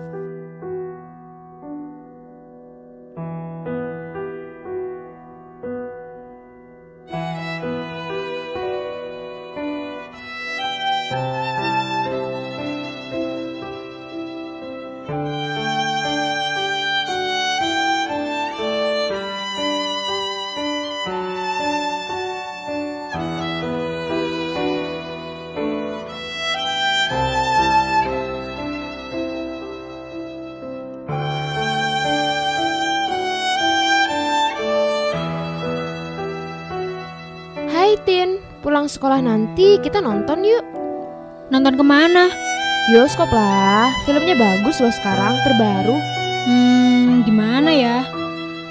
Pulang 38.84 39.00
sekolah 39.00 39.24
nanti 39.24 39.80
kita 39.80 40.04
nonton 40.04 40.44
yuk. 40.44 40.60
Nonton 41.56 41.80
ke 41.80 41.86
mana? 41.88 42.28
Bioskop 42.92 43.32
lah, 43.32 43.88
filmnya 44.04 44.36
bagus 44.36 44.84
loh 44.84 44.92
sekarang, 44.92 45.40
terbaru. 45.48 45.96
Hmm, 46.44 47.24
gimana 47.24 47.72
ya? 47.72 48.04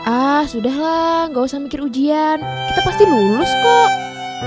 Ah, 0.05 0.44
sudahlah, 0.44 1.33
nggak 1.33 1.48
usah 1.48 1.64
mikir 1.64 1.81
ujian. 1.81 2.44
Kita 2.44 2.81
pasti 2.85 3.09
lulus 3.09 3.48
kok. 3.48 3.90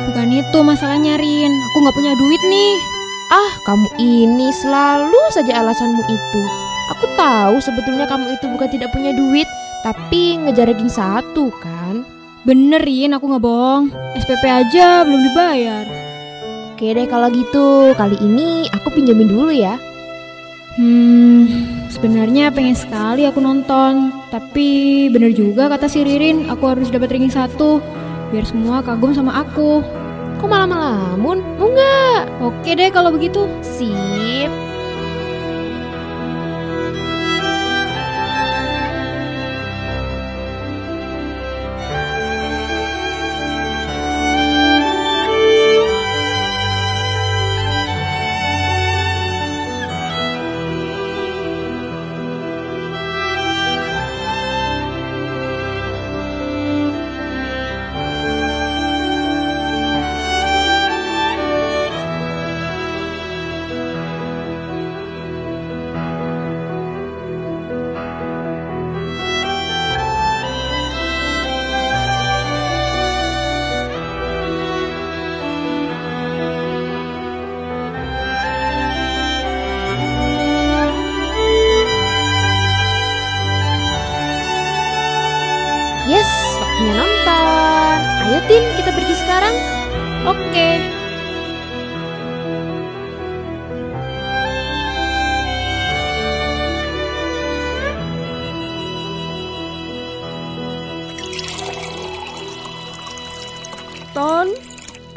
Bukan 0.05 0.37
itu 0.37 0.57
masalahnya, 0.61 1.17
Rin. 1.17 1.49
Aku 1.49 1.77
nggak 1.81 1.97
punya 1.97 2.13
duit 2.13 2.41
nih. 2.45 2.77
Ah, 3.33 3.51
kamu 3.65 3.89
ini 3.97 4.53
selalu 4.61 5.17
saja 5.33 5.65
alasanmu 5.65 6.05
itu. 6.05 6.41
Aku 6.93 7.09
tahu 7.17 7.57
sebetulnya 7.57 8.05
kamu 8.05 8.37
itu 8.37 8.45
bukan 8.53 8.69
tidak 8.69 8.93
punya 8.93 9.17
duit, 9.17 9.49
tapi 9.81 10.37
ngejar 10.45 10.69
ranking 10.69 10.93
satu 10.93 11.49
kan. 11.57 11.74
Bener, 12.45 12.81
Rin. 12.85 13.17
Aku 13.17 13.25
nggak 13.25 13.41
bohong. 13.41 13.89
SPP 14.15 14.43
aja 14.45 15.01
belum 15.01 15.21
dibayar. 15.33 15.85
Oke 16.75 16.91
deh 16.91 17.07
kalau 17.07 17.31
gitu, 17.31 17.95
kali 17.95 18.19
ini 18.19 18.67
aku 18.69 18.93
pinjamin 18.93 19.31
dulu 19.31 19.49
ya. 19.49 19.79
Hmm, 20.75 21.47
sebenarnya 21.87 22.51
pengen 22.51 22.75
sekali 22.75 23.23
aku 23.23 23.39
nonton. 23.39 24.11
Tapi 24.27 25.07
bener 25.07 25.31
juga 25.31 25.71
kata 25.71 25.87
si 25.87 26.03
Ririn, 26.03 26.51
aku 26.51 26.67
harus 26.67 26.91
dapat 26.91 27.15
ranking 27.15 27.31
satu. 27.31 27.79
Biar 28.29 28.43
semua 28.43 28.83
kagum 28.83 29.15
sama 29.15 29.39
aku. 29.39 29.79
Kok 30.35 30.47
malah 30.51 30.67
melamun? 30.67 31.39
Mau 31.55 31.71
nggak? 31.71 32.43
Oke 32.43 32.75
deh 32.75 32.91
kalau 32.91 33.15
begitu. 33.15 33.47
Sip. 33.63 34.64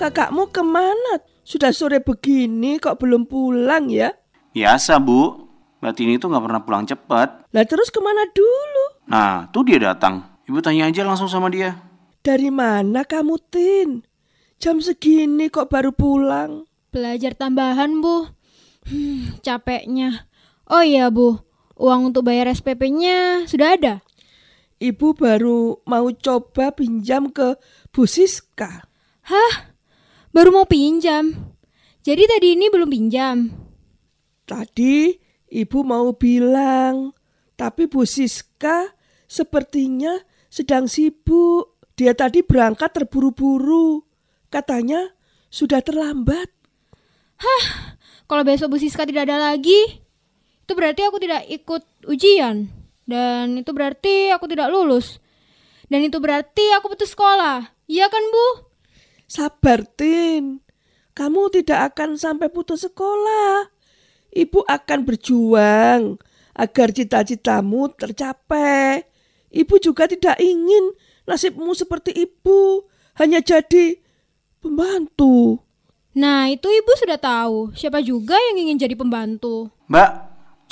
Kakakmu 0.08 0.48
ke 0.48 0.64
mana? 0.64 1.20
Sudah 1.44 1.72
sore 1.72 2.00
begini 2.00 2.80
kok 2.80 2.96
belum 2.96 3.28
pulang 3.28 3.92
ya? 3.92 4.12
Biasa, 4.56 4.96
Bu. 4.96 5.48
Mbak 5.78 5.92
Tini 5.94 6.18
itu 6.18 6.26
nggak 6.26 6.44
pernah 6.48 6.62
pulang 6.64 6.84
cepat. 6.88 7.28
Lah 7.52 7.64
terus 7.68 7.92
ke 7.92 8.00
mana 8.00 8.24
dulu? 8.32 8.84
Nah, 9.06 9.46
tuh 9.52 9.62
dia 9.68 9.78
datang. 9.78 10.40
Ibu 10.48 10.58
tanya 10.64 10.88
aja 10.88 11.04
langsung 11.04 11.28
sama 11.30 11.52
dia. 11.52 11.76
Dari 12.24 12.48
mana 12.50 13.04
kamu, 13.04 13.36
Tin? 13.52 14.02
Jam 14.58 14.82
segini 14.82 15.52
kok 15.52 15.70
baru 15.70 15.94
pulang? 15.94 16.66
Belajar 16.90 17.36
tambahan, 17.36 18.00
Bu. 18.02 18.32
Hmm, 18.88 19.38
capeknya. 19.44 20.26
Oh 20.66 20.82
iya, 20.82 21.12
Bu. 21.12 21.38
Uang 21.78 22.10
untuk 22.10 22.26
bayar 22.26 22.50
SPP-nya 22.50 23.46
sudah 23.46 23.78
ada? 23.78 23.94
Ibu 24.82 25.14
baru 25.14 25.78
mau 25.86 26.10
coba 26.10 26.74
pinjam 26.74 27.30
ke 27.30 27.54
Bu 27.94 28.08
Siska. 28.08 28.90
Hah? 29.28 29.67
Baru 30.38 30.54
mau 30.54 30.70
pinjam? 30.70 31.34
Jadi 32.06 32.22
tadi 32.30 32.54
ini 32.54 32.70
belum 32.70 32.86
pinjam? 32.86 33.50
Tadi 34.46 35.10
ibu 35.50 35.82
mau 35.82 36.14
bilang, 36.14 37.10
tapi 37.58 37.90
Bu 37.90 38.06
Siska 38.06 38.86
sepertinya 39.26 40.14
sedang 40.46 40.86
sibuk. 40.86 41.82
Dia 41.98 42.14
tadi 42.14 42.46
berangkat 42.46 42.94
terburu-buru. 42.94 44.06
Katanya 44.46 45.10
sudah 45.50 45.82
terlambat. 45.82 46.54
Kalau 48.30 48.46
besok 48.46 48.70
Bu 48.70 48.78
Siska 48.78 49.10
tidak 49.10 49.26
ada 49.26 49.42
lagi, 49.42 49.98
itu 50.62 50.72
berarti 50.78 51.02
aku 51.02 51.18
tidak 51.18 51.50
ikut 51.50 51.82
ujian. 52.06 52.70
Dan 53.02 53.58
itu 53.58 53.74
berarti 53.74 54.30
aku 54.30 54.46
tidak 54.46 54.70
lulus. 54.70 55.18
Dan 55.90 56.06
itu 56.06 56.22
berarti 56.22 56.78
aku 56.78 56.94
putus 56.94 57.10
sekolah. 57.10 57.74
Iya 57.90 58.06
kan, 58.06 58.22
Bu? 58.22 58.67
Sabar, 59.28 59.84
Tin. 59.84 60.64
Kamu 61.12 61.52
tidak 61.52 61.92
akan 61.92 62.16
sampai 62.16 62.48
putus 62.48 62.88
sekolah. 62.88 63.68
Ibu 64.32 64.64
akan 64.64 64.98
berjuang 65.04 66.16
agar 66.56 66.88
cita-citamu 66.96 67.92
tercapai. 67.92 69.04
Ibu 69.52 69.74
juga 69.84 70.08
tidak 70.08 70.40
ingin 70.40 70.96
nasibmu 71.28 71.76
seperti 71.76 72.16
ibu, 72.16 72.88
hanya 73.20 73.44
jadi 73.44 74.00
pembantu. 74.64 75.60
Nah, 76.16 76.48
itu 76.48 76.66
Ibu 76.66 76.92
sudah 76.96 77.20
tahu. 77.20 77.76
Siapa 77.76 78.00
juga 78.00 78.34
yang 78.50 78.64
ingin 78.64 78.80
jadi 78.80 78.96
pembantu? 78.96 79.68
Mbak, 79.92 80.10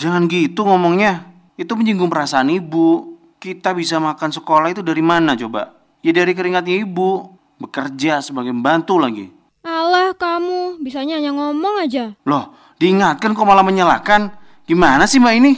jangan 0.01 0.25
gitu 0.33 0.64
ngomongnya. 0.64 1.29
Itu 1.61 1.77
menyinggung 1.77 2.09
perasaan 2.09 2.49
ibu. 2.49 3.21
Kita 3.37 3.77
bisa 3.77 4.01
makan 4.01 4.33
sekolah 4.33 4.73
itu 4.73 4.81
dari 4.81 5.05
mana 5.05 5.37
coba? 5.37 5.77
Ya 6.01 6.16
dari 6.16 6.33
keringatnya 6.33 6.83
ibu. 6.83 7.36
Bekerja 7.57 8.21
sebagai 8.21 8.53
pembantu 8.53 9.01
lagi. 9.01 9.33
Alah 9.66 10.12
kamu, 10.14 10.79
bisanya 10.85 11.19
hanya 11.19 11.33
ngomong 11.35 11.83
aja. 11.83 12.14
Loh, 12.29 12.55
diingatkan 12.79 13.33
kok 13.33 13.49
malah 13.49 13.66
menyalahkan. 13.66 14.31
Gimana 14.69 15.09
sih 15.09 15.19
mbak 15.19 15.35
ini? 15.40 15.53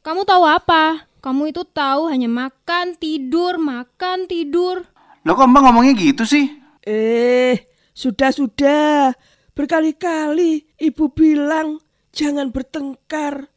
Kamu 0.00 0.24
tahu 0.24 0.44
apa? 0.46 1.04
Kamu 1.20 1.52
itu 1.52 1.62
tahu 1.66 2.08
hanya 2.08 2.30
makan, 2.30 2.96
tidur, 2.96 3.60
makan, 3.60 4.24
tidur. 4.30 4.86
Loh 5.22 5.34
kok 5.36 5.48
mbak 5.50 5.62
ngomongnya 5.68 5.92
gitu 5.98 6.24
sih? 6.24 6.48
Eh, 6.82 7.68
sudah-sudah. 7.92 9.14
Berkali-kali 9.52 10.64
ibu 10.80 11.12
bilang 11.12 11.76
jangan 12.10 12.48
bertengkar. 12.48 13.52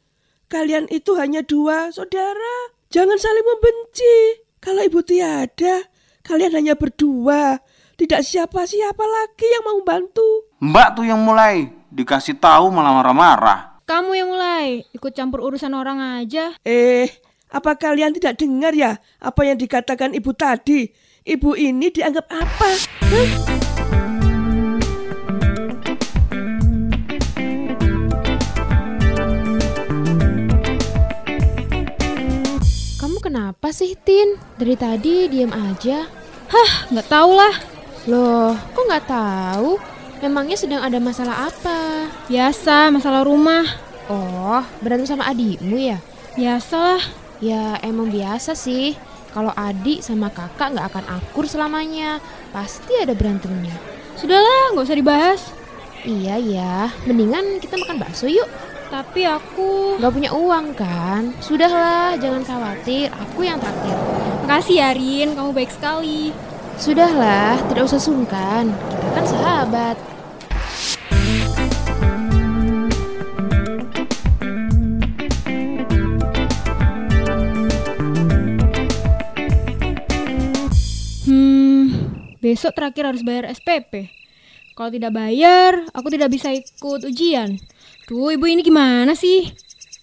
Kalian 0.46 0.86
itu 0.92 1.16
hanya 1.16 1.40
dua 1.42 1.90
saudara. 1.90 2.74
Jangan 2.92 3.18
saling 3.18 3.46
membenci. 3.48 4.44
Kalau 4.60 4.82
ibu 4.84 5.00
tiada, 5.02 5.82
kalian 6.22 6.52
hanya 6.54 6.74
berdua. 6.78 7.58
Tidak 7.96 8.20
siapa-siapa 8.20 9.04
lagi 9.08 9.48
yang 9.48 9.64
mau 9.64 9.80
bantu. 9.80 10.52
Mbak 10.60 10.88
tuh 11.00 11.08
yang 11.08 11.16
mulai. 11.16 11.64
Dikasih 11.88 12.36
tahu 12.36 12.68
malah 12.68 12.92
marah-marah. 12.92 13.80
Kamu 13.88 14.12
yang 14.12 14.28
mulai 14.36 14.84
ikut 14.92 15.16
campur 15.16 15.40
urusan 15.40 15.72
orang 15.72 16.20
aja. 16.20 16.52
Eh, 16.60 17.08
apa 17.48 17.72
kalian 17.80 18.12
tidak 18.12 18.36
dengar 18.36 18.76
ya 18.76 19.00
apa 19.16 19.48
yang 19.48 19.56
dikatakan 19.56 20.12
ibu 20.12 20.28
tadi? 20.36 20.92
Ibu 21.24 21.56
ini 21.56 21.88
dianggap 21.88 22.28
apa? 22.28 22.68
Hah? 23.08 23.28
Kamu 33.00 33.24
kenapa 33.24 33.72
sih, 33.72 33.96
Tin? 34.04 34.36
Dari 34.60 34.76
tadi 34.76 35.32
diam 35.32 35.48
aja. 35.48 36.04
Hah, 36.52 36.92
nggak 36.92 37.08
tahu 37.08 37.32
lah. 37.32 37.75
Loh, 38.06 38.54
kok 38.54 38.86
nggak 38.86 39.06
tahu? 39.10 39.82
Memangnya 40.22 40.54
sedang 40.54 40.78
ada 40.78 41.02
masalah 41.02 41.50
apa? 41.50 42.06
Biasa, 42.30 42.94
masalah 42.94 43.26
rumah. 43.26 43.66
Oh, 44.06 44.62
berantem 44.78 45.10
sama 45.10 45.26
adikmu 45.26 45.74
ya? 45.74 45.98
Biasa 46.38 46.76
lah. 46.78 47.02
Ya 47.42 47.74
emang 47.82 48.14
biasa 48.14 48.54
sih. 48.54 48.94
Kalau 49.34 49.50
adik 49.52 50.06
sama 50.06 50.30
kakak 50.30 50.78
nggak 50.78 50.86
akan 50.94 51.04
akur 51.18 51.50
selamanya. 51.50 52.22
Pasti 52.54 52.94
ada 52.94 53.10
berantemnya. 53.10 53.74
Sudahlah, 54.14 54.72
nggak 54.72 54.86
usah 54.86 54.96
dibahas. 55.02 55.40
Iya 56.06 56.38
ya, 56.38 56.76
mendingan 57.10 57.58
kita 57.58 57.74
makan 57.74 57.98
bakso 57.98 58.30
yuk. 58.30 58.46
Tapi 58.86 59.26
aku... 59.26 59.98
Gak 59.98 60.14
punya 60.14 60.30
uang 60.30 60.78
kan? 60.78 61.34
Sudahlah, 61.42 62.14
jangan 62.22 62.46
khawatir. 62.46 63.10
Aku 63.10 63.42
yang 63.42 63.58
traktir. 63.58 63.98
Makasih 64.46 64.78
ya, 64.78 64.94
Rin. 64.94 65.34
Kamu 65.34 65.50
baik 65.50 65.74
sekali. 65.74 66.30
Sudahlah, 66.76 67.56
tidak 67.72 67.88
usah 67.88 67.96
sungkan. 67.96 68.68
Kita 68.68 69.08
kan 69.16 69.24
sahabat. 69.24 69.96
Hmm, 81.24 82.12
besok 82.44 82.76
terakhir 82.76 83.08
harus 83.08 83.24
bayar 83.24 83.48
SPP. 83.56 84.12
Kalau 84.76 84.92
tidak 84.92 85.16
bayar, 85.16 85.80
aku 85.96 86.12
tidak 86.12 86.28
bisa 86.28 86.52
ikut 86.52 87.08
ujian. 87.08 87.56
Tuh, 88.04 88.36
ibu 88.36 88.44
ini 88.44 88.60
gimana 88.60 89.16
sih? 89.16 89.48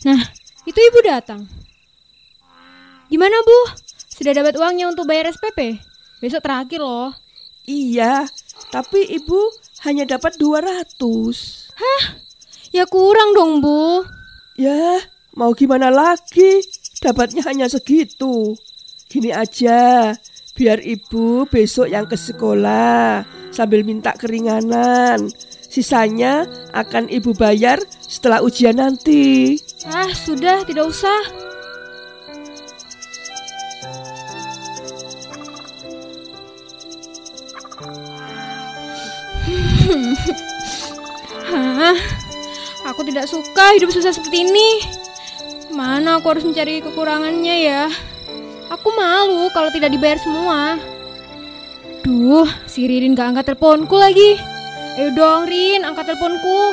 Nah, 0.09 0.17
itu 0.65 0.79
ibu 0.81 1.05
datang. 1.05 1.45
Gimana, 3.13 3.37
Bu? 3.45 3.77
Sudah 4.09 4.33
dapat 4.33 4.57
uangnya 4.57 4.89
untuk 4.89 5.05
bayar 5.05 5.29
SPP? 5.29 5.92
Besok 6.23 6.39
terakhir 6.39 6.79
loh. 6.79 7.11
Iya, 7.67 8.23
tapi 8.71 9.11
ibu 9.11 9.35
hanya 9.83 10.07
dapat 10.07 10.39
200. 10.39 10.87
Ya 12.71 12.87
kurang 12.87 13.35
dong, 13.35 13.59
Bu. 13.59 14.07
Ya, 14.55 15.03
mau 15.35 15.51
gimana 15.51 15.91
lagi? 15.91 16.63
Dapatnya 17.03 17.43
hanya 17.43 17.67
segitu. 17.67 18.55
Gini 19.11 19.35
aja, 19.35 20.15
biar 20.55 20.79
ibu 20.79 21.43
besok 21.43 21.91
yang 21.91 22.07
ke 22.07 22.15
sekolah 22.15 23.27
sambil 23.51 23.83
minta 23.83 24.15
keringanan. 24.15 25.27
Sisanya 25.67 26.47
akan 26.71 27.11
ibu 27.11 27.35
bayar 27.35 27.83
setelah 27.99 28.39
ujian 28.39 28.79
nanti. 28.79 29.59
Ah, 29.91 30.07
sudah, 30.15 30.63
tidak 30.63 30.87
usah. 30.87 31.51
Hah, 41.83 41.99
aku 42.87 43.03
tidak 43.03 43.27
suka 43.27 43.75
hidup 43.75 43.91
susah 43.91 44.15
seperti 44.15 44.47
ini. 44.47 44.79
Mana 45.75 46.23
aku 46.23 46.31
harus 46.31 46.47
mencari 46.47 46.79
kekurangannya 46.79 47.55
ya? 47.59 47.91
Aku 48.71 48.87
malu 48.95 49.51
kalau 49.51 49.67
tidak 49.67 49.91
dibayar 49.91 50.15
semua. 50.15 50.79
Duh, 52.07 52.47
si 52.71 52.87
Ririn 52.87 53.19
gak 53.19 53.35
angkat 53.35 53.51
teleponku 53.51 53.99
lagi. 53.99 54.39
Ayo 54.95 55.11
dong, 55.11 55.43
Rin, 55.51 55.83
angkat 55.83 56.07
teleponku. 56.07 56.71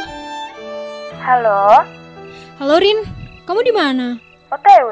Halo, 1.27 1.83
Halo, 2.62 2.79
Rin. 2.79 3.03
Kamu 3.51 3.66
di 3.66 3.75
mana? 3.75 4.14
OTW. 4.55 4.90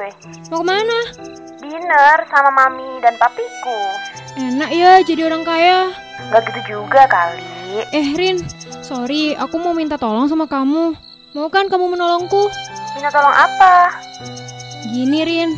Mau 0.51 0.59
ke 0.59 0.65
mana? 0.67 0.99
Dinner 1.63 2.17
sama 2.27 2.51
mami 2.51 2.99
dan 2.99 3.15
papiku. 3.15 3.79
Enak 4.35 4.67
ya 4.67 4.99
jadi 4.99 5.31
orang 5.31 5.47
kaya. 5.47 5.95
Gak 6.27 6.43
gitu 6.51 6.75
juga 6.75 7.07
kali. 7.07 7.87
Eh, 7.95 8.19
Rin. 8.19 8.43
Sorry, 8.85 9.33
aku 9.37 9.57
mau 9.61 9.73
minta 9.73 9.97
tolong 9.97 10.29
sama 10.29 10.45
kamu. 10.45 10.97
Mau 11.37 11.47
kan 11.53 11.69
kamu 11.69 11.93
menolongku? 11.93 12.49
Minta 12.97 13.09
tolong 13.13 13.35
apa? 13.35 13.93
Gini, 14.89 15.21
Rin. 15.21 15.53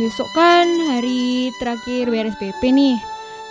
Besok 0.00 0.28
kan 0.32 0.64
hari 0.88 1.52
terakhir 1.60 2.08
bayar 2.08 2.32
SPP 2.32 2.72
nih. 2.72 2.96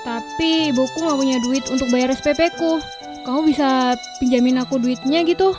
Tapi 0.02 0.74
ibuku 0.74 0.98
nggak 0.98 1.20
punya 1.22 1.38
duit 1.46 1.66
untuk 1.70 1.86
bayar 1.94 2.10
SPP 2.18 2.50
ku. 2.58 2.82
Kamu 3.22 3.46
bisa 3.46 3.94
pinjamin 4.18 4.58
aku 4.58 4.82
duitnya 4.82 5.22
gitu? 5.22 5.54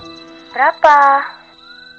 Berapa? 0.51 1.23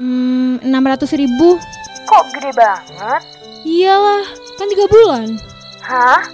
Hmm, 0.04 0.60
600 0.60 1.16
ribu. 1.16 1.56
Kok 2.04 2.24
gede 2.36 2.52
banget? 2.52 3.24
Iyalah, 3.64 4.28
kan 4.60 4.68
tiga 4.68 4.86
bulan. 4.92 5.40
Hah? 5.88 6.28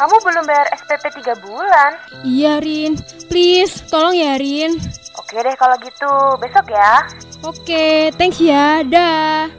Kamu 0.00 0.16
belum 0.24 0.48
bayar 0.48 0.64
SPP 0.80 1.12
3 1.20 1.44
bulan? 1.44 1.90
Iya, 2.24 2.56
Rin. 2.64 2.96
Please, 3.28 3.84
tolong 3.92 4.16
ya, 4.16 4.40
Rin. 4.40 4.80
Oke 5.20 5.36
deh 5.44 5.52
kalau 5.60 5.76
gitu, 5.84 6.08
besok 6.40 6.72
ya. 6.72 7.04
Oke, 7.44 8.08
thanks 8.16 8.40
ya. 8.40 8.80
Dah. 8.80 9.52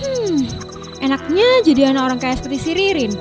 Hmm, 0.00 0.48
enaknya 1.04 1.60
jadi 1.60 1.92
anak 1.92 2.08
orang 2.08 2.18
kaya 2.24 2.40
seperti 2.40 2.56
si 2.56 2.70
Ririn. 2.72 3.12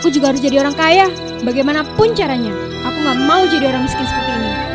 Aku 0.00 0.08
juga 0.08 0.32
harus 0.32 0.40
jadi 0.40 0.64
orang 0.64 0.72
kaya, 0.72 1.12
bagaimanapun 1.44 2.16
caranya. 2.16 2.56
Aku 2.88 2.96
nggak 3.04 3.18
mau 3.28 3.44
jadi 3.44 3.68
orang 3.68 3.84
miskin 3.84 4.08
seperti 4.08 4.32
ini. 4.32 4.69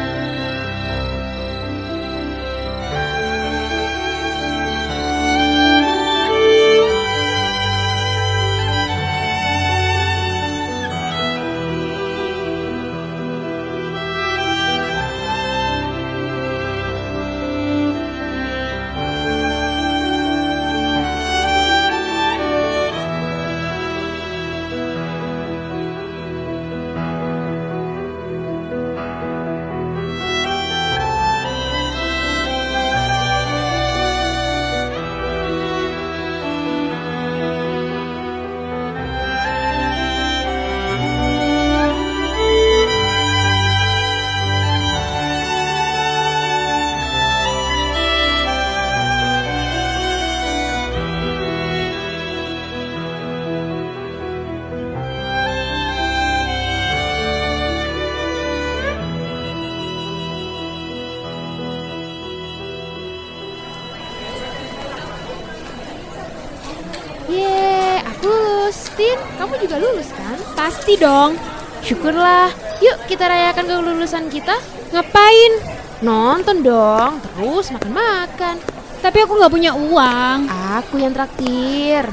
Pasti 70.86 71.02
dong. 71.02 71.34
Syukurlah. 71.82 72.54
Yuk 72.78 73.10
kita 73.10 73.26
rayakan 73.26 73.66
kelulusan 73.66 74.30
kita. 74.30 74.54
Ngapain? 74.94 75.58
Nonton 76.06 76.62
dong, 76.62 77.18
terus 77.26 77.74
makan-makan. 77.74 78.62
Tapi 79.02 79.18
aku 79.26 79.34
nggak 79.34 79.50
punya 79.50 79.74
uang. 79.74 80.46
Aku 80.46 81.02
yang 81.02 81.10
traktir. 81.10 82.06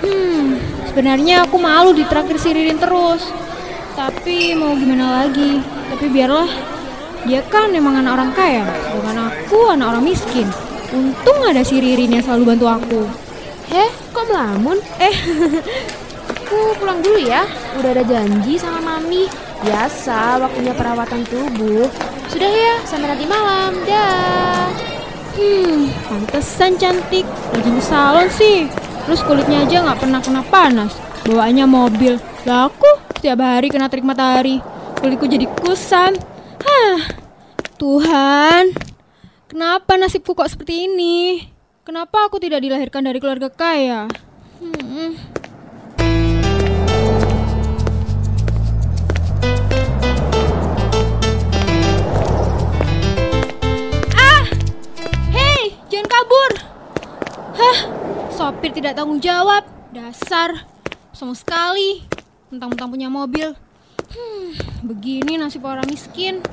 Hmm, 0.00 0.56
sebenarnya 0.88 1.44
aku 1.44 1.60
malu 1.60 1.92
ditraktir 1.92 2.40
si 2.40 2.56
Ririn 2.56 2.80
terus. 2.80 3.20
Tapi 3.92 4.56
mau 4.56 4.72
gimana 4.72 5.20
lagi? 5.20 5.60
Tapi 5.92 6.08
biarlah. 6.08 6.48
Dia 7.28 7.44
kan 7.44 7.68
emang 7.76 8.00
anak 8.00 8.16
orang 8.16 8.32
kaya, 8.32 8.64
bukan 8.96 9.28
aku 9.28 9.76
anak 9.76 9.92
orang 9.92 10.08
miskin. 10.08 10.48
Untung 10.88 11.44
ada 11.44 11.60
si 11.60 11.84
Ririn 11.84 12.16
yang 12.16 12.24
selalu 12.24 12.56
bantu 12.56 12.64
aku. 12.64 13.00
Heh, 13.68 13.92
kok 14.08 14.24
melamun? 14.24 14.80
Eh, 15.04 15.12
Aku 16.56 16.72
pulang 16.80 17.04
dulu 17.04 17.20
ya. 17.20 17.44
Udah 17.76 17.92
ada 17.92 18.00
janji 18.00 18.56
sama 18.56 18.80
mami. 18.80 19.28
Biasa 19.60 20.40
waktunya 20.40 20.72
perawatan 20.72 21.20
tubuh. 21.28 21.84
Sudah 22.32 22.48
ya, 22.48 22.80
sampai 22.88 23.12
nanti 23.12 23.28
malam. 23.28 23.76
Dah. 23.84 24.72
hmm, 25.36 25.92
pantesan 26.08 26.80
cantik. 26.80 27.28
Rajin 27.52 27.76
ke 27.76 27.84
salon 27.84 28.28
sih. 28.32 28.72
Terus 29.04 29.20
kulitnya 29.28 29.68
aja 29.68 29.84
nggak 29.84 30.00
pernah 30.00 30.20
kena 30.24 30.42
panas. 30.48 30.96
Bawaannya 31.28 31.68
mobil. 31.68 32.16
Lah 32.48 32.72
aku 32.72 32.88
setiap 33.20 33.36
hari 33.44 33.68
kena 33.68 33.92
terik 33.92 34.08
matahari. 34.08 34.64
Kulitku 34.96 35.28
jadi 35.28 35.44
kusam. 35.60 36.16
Hah, 36.64 37.20
Tuhan. 37.76 38.72
Kenapa 39.44 40.00
nasibku 40.00 40.32
kok 40.32 40.48
seperti 40.48 40.88
ini? 40.88 41.52
Kenapa 41.84 42.32
aku 42.32 42.40
tidak 42.40 42.64
dilahirkan 42.64 43.04
dari 43.04 43.20
keluarga 43.20 43.52
kaya? 43.52 44.08
Hmm. 44.56 45.35
Jangan 55.96 56.12
kabur. 56.12 56.52
Hah, 57.56 57.78
sopir 58.28 58.68
tidak 58.68 59.00
tanggung 59.00 59.16
jawab. 59.16 59.64
Dasar, 59.96 60.68
sama 61.16 61.32
sekali. 61.32 62.04
Mentang-mentang 62.52 62.92
punya 62.92 63.08
mobil. 63.08 63.56
Hmm, 64.12 64.52
begini 64.84 65.40
nasib 65.40 65.64
orang 65.64 65.88
miskin. 65.88 66.44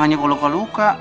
Tangannya 0.00 0.16
kalau 0.16 0.64
luka? 0.64 0.96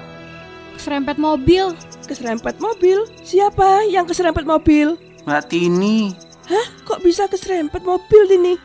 Keserempet 0.76 1.16
mobil. 1.16 1.72
Keserempet 2.04 2.60
mobil? 2.60 3.08
Siapa 3.24 3.88
yang 3.88 4.04
keserempet 4.04 4.44
mobil? 4.44 5.00
Mbak 5.24 5.48
Tini, 5.48 6.12
Hah? 6.52 6.68
Kok 6.84 7.00
bisa 7.00 7.24
keserempet 7.32 7.80
mobil 7.88 8.28
ini? 8.28 8.60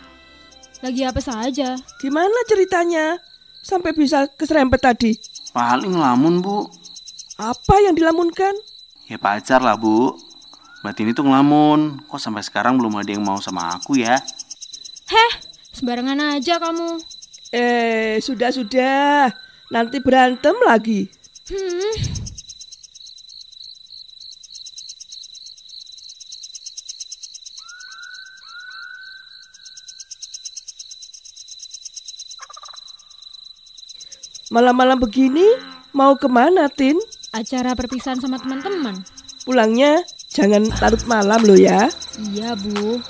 Lagi 0.83 1.07
apa 1.07 1.23
saja? 1.23 1.79
Gimana 2.03 2.35
ceritanya? 2.51 3.14
Sampai 3.62 3.94
bisa 3.94 4.27
keserempet 4.35 4.83
tadi? 4.83 5.14
paling 5.55 5.94
ngelamun 5.94 6.42
bu. 6.42 6.66
Apa 7.38 7.79
yang 7.87 7.94
dilamunkan? 7.94 8.59
Ya 9.07 9.23
pacar 9.23 9.62
lah 9.62 9.79
bu. 9.79 10.18
Mbak 10.83 10.94
Tini 10.99 11.11
tuh 11.14 11.31
ngelamun. 11.31 12.03
Kok 12.11 12.18
sampai 12.18 12.42
sekarang 12.42 12.75
belum 12.75 12.99
ada 12.99 13.14
yang 13.14 13.23
mau 13.23 13.38
sama 13.38 13.70
aku 13.79 14.03
ya? 14.03 14.18
Heh, 15.07 15.33
sembarangan 15.70 16.35
aja 16.35 16.59
kamu. 16.59 16.99
Eh, 17.55 18.18
sudah-sudah. 18.18 19.43
Nanti 19.72 19.96
berantem 20.00 20.57
lagi. 20.64 21.09
Hmm, 21.48 21.92
Malam-malam 34.53 35.00
begini, 35.00 35.42
mau 35.90 36.14
ke 36.14 36.29
mana, 36.31 36.68
Tin? 36.70 36.94
acara 37.35 37.74
perpisahan 37.74 38.22
sama 38.22 38.38
teman-teman. 38.38 38.94
Pulangnya 39.42 40.07
jangan 40.31 40.70
larut 40.79 41.03
malam 41.11 41.42
loh 41.42 41.59
ya. 41.59 41.90
Iya, 42.31 42.55
Bu. 42.55 43.03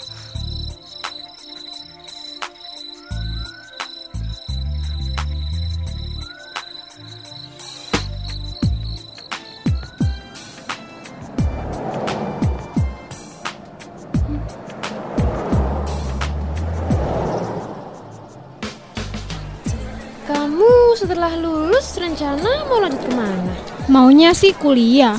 Maunya 23.94 24.34
sih 24.34 24.50
kuliah. 24.58 25.14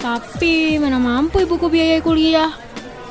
Tapi 0.00 0.80
mana 0.80 0.96
mampu 0.96 1.44
ibuku 1.44 1.68
biayai 1.68 2.00
kuliah. 2.00 2.56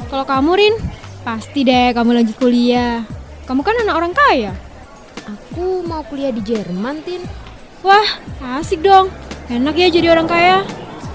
Kalau 0.09 0.25
kamu, 0.25 0.51
Rin, 0.57 0.73
pasti 1.21 1.61
deh 1.61 1.93
kamu 1.93 2.17
lanjut 2.17 2.33
kuliah. 2.41 3.05
Kamu 3.45 3.61
kan 3.61 3.77
anak 3.77 3.93
orang 3.93 4.13
kaya. 4.17 4.57
Aku 5.29 5.85
mau 5.85 6.01
kuliah 6.01 6.33
di 6.33 6.41
Jerman, 6.41 7.05
Tin. 7.05 7.21
Wah, 7.85 8.09
asik 8.57 8.81
dong. 8.81 9.13
Enak 9.53 9.77
ya 9.77 9.93
jadi 9.93 10.17
orang 10.17 10.25
kaya. 10.25 10.65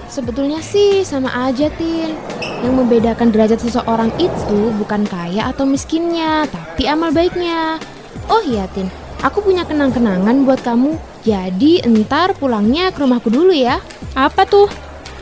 Sebetulnya 0.06 0.62
sih 0.62 1.02
sama 1.02 1.50
aja, 1.50 1.66
Tin. 1.74 2.14
Yang 2.62 2.86
membedakan 2.86 3.34
derajat 3.34 3.66
seseorang 3.66 4.14
itu 4.22 4.70
bukan 4.78 5.02
kaya 5.10 5.50
atau 5.50 5.66
miskinnya, 5.66 6.46
tapi 6.46 6.86
amal 6.86 7.10
baiknya. 7.10 7.82
Oh 8.30 8.46
iya, 8.46 8.70
Tin. 8.70 9.01
Aku 9.22 9.38
punya 9.38 9.62
kenang-kenangan 9.62 10.42
buat 10.42 10.66
kamu. 10.66 10.98
Jadi 11.22 11.78
entar 11.86 12.34
pulangnya 12.34 12.90
ke 12.90 13.06
rumahku 13.06 13.30
dulu 13.30 13.54
ya. 13.54 13.78
Apa 14.18 14.42
tuh? 14.42 14.66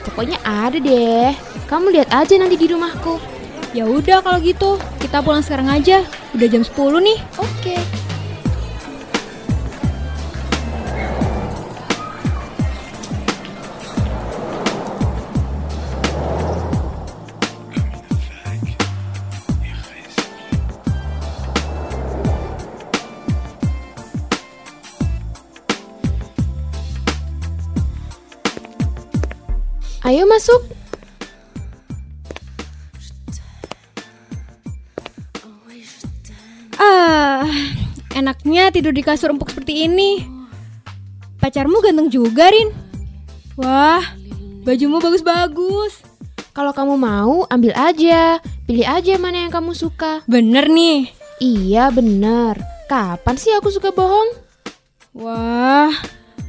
Pokoknya 0.09 0.41
ada 0.41 0.81
deh. 0.81 1.37
Kamu 1.69 1.93
lihat 1.93 2.09
aja 2.09 2.35
nanti 2.41 2.57
di 2.57 2.65
rumahku. 2.73 3.21
Ya 3.77 3.85
udah 3.85 4.25
kalau 4.25 4.41
gitu, 4.41 4.81
kita 4.99 5.21
pulang 5.21 5.45
sekarang 5.45 5.69
aja. 5.69 6.01
Udah 6.33 6.49
jam 6.49 6.65
10 6.65 7.05
nih. 7.05 7.19
Oke. 7.37 7.77
Ayo 7.77 7.90
masuk. 30.41 30.65
Ah, 36.81 37.45
enaknya 38.17 38.73
tidur 38.73 38.97
di 38.97 39.05
kasur 39.05 39.37
empuk 39.37 39.53
seperti 39.53 39.85
ini. 39.85 40.25
Pacarmu 41.45 41.85
ganteng 41.85 42.09
juga, 42.09 42.49
Rin. 42.49 42.73
Wah, 43.61 44.01
bajumu 44.65 44.97
bagus-bagus. 45.05 46.01
Kalau 46.57 46.73
kamu 46.73 46.97
mau, 46.97 47.45
ambil 47.53 47.77
aja. 47.77 48.41
Pilih 48.65 48.89
aja 48.89 49.21
mana 49.21 49.45
yang 49.45 49.53
kamu 49.53 49.77
suka. 49.77 50.25
Bener 50.25 50.73
nih. 50.73 51.13
Iya, 51.37 51.93
bener. 51.93 52.57
Kapan 52.89 53.37
sih 53.37 53.53
aku 53.53 53.69
suka 53.69 53.93
bohong? 53.93 54.41
Wah, 55.21 55.93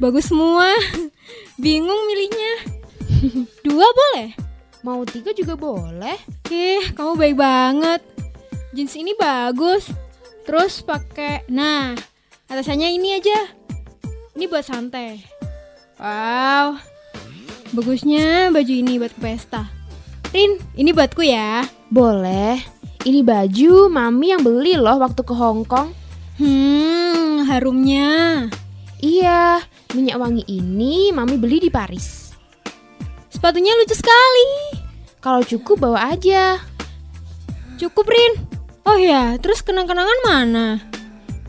bagus 0.00 0.32
semua. 0.32 0.72
Bingung 1.60 2.08
milihnya. 2.08 2.71
Dua 3.72 3.88
boleh? 3.88 4.36
Mau 4.84 5.00
tiga 5.08 5.32
juga 5.32 5.56
boleh. 5.56 6.20
Ih, 6.52 6.92
kamu 6.92 7.16
baik 7.16 7.36
banget. 7.40 8.04
Jeans 8.76 8.92
ini 9.00 9.16
bagus. 9.16 9.88
Terus 10.44 10.84
pakai, 10.84 11.48
nah, 11.48 11.96
atasannya 12.52 12.92
ini 12.92 13.16
aja. 13.16 13.48
Ini 14.36 14.44
buat 14.44 14.68
santai. 14.68 15.24
Wow, 15.96 16.76
bagusnya 17.72 18.52
baju 18.52 18.72
ini 18.76 19.00
buat 19.00 19.16
ke 19.16 19.20
pesta. 19.24 19.64
Rin, 20.36 20.60
ini 20.76 20.92
buatku 20.92 21.24
ya. 21.24 21.64
Boleh. 21.88 22.60
Ini 23.08 23.24
baju 23.24 23.88
mami 23.88 24.36
yang 24.36 24.44
beli 24.44 24.76
loh 24.76 25.00
waktu 25.00 25.24
ke 25.24 25.32
Hong 25.32 25.64
Kong. 25.64 25.96
Hmm, 26.36 27.48
harumnya. 27.48 28.52
Iya, 29.00 29.64
minyak 29.96 30.20
wangi 30.20 30.44
ini 30.44 31.08
mami 31.08 31.40
beli 31.40 31.56
di 31.56 31.72
Paris. 31.72 32.21
Sepatunya 33.42 33.74
lucu 33.74 33.98
sekali. 33.98 34.78
Kalau 35.18 35.42
cukup 35.42 35.82
bawa 35.82 36.14
aja. 36.14 36.62
Cukup, 37.74 38.06
Rin. 38.06 38.38
Oh 38.86 38.94
ya, 38.94 39.34
terus 39.42 39.66
kenang-kenangan 39.66 40.14
mana? 40.22 40.78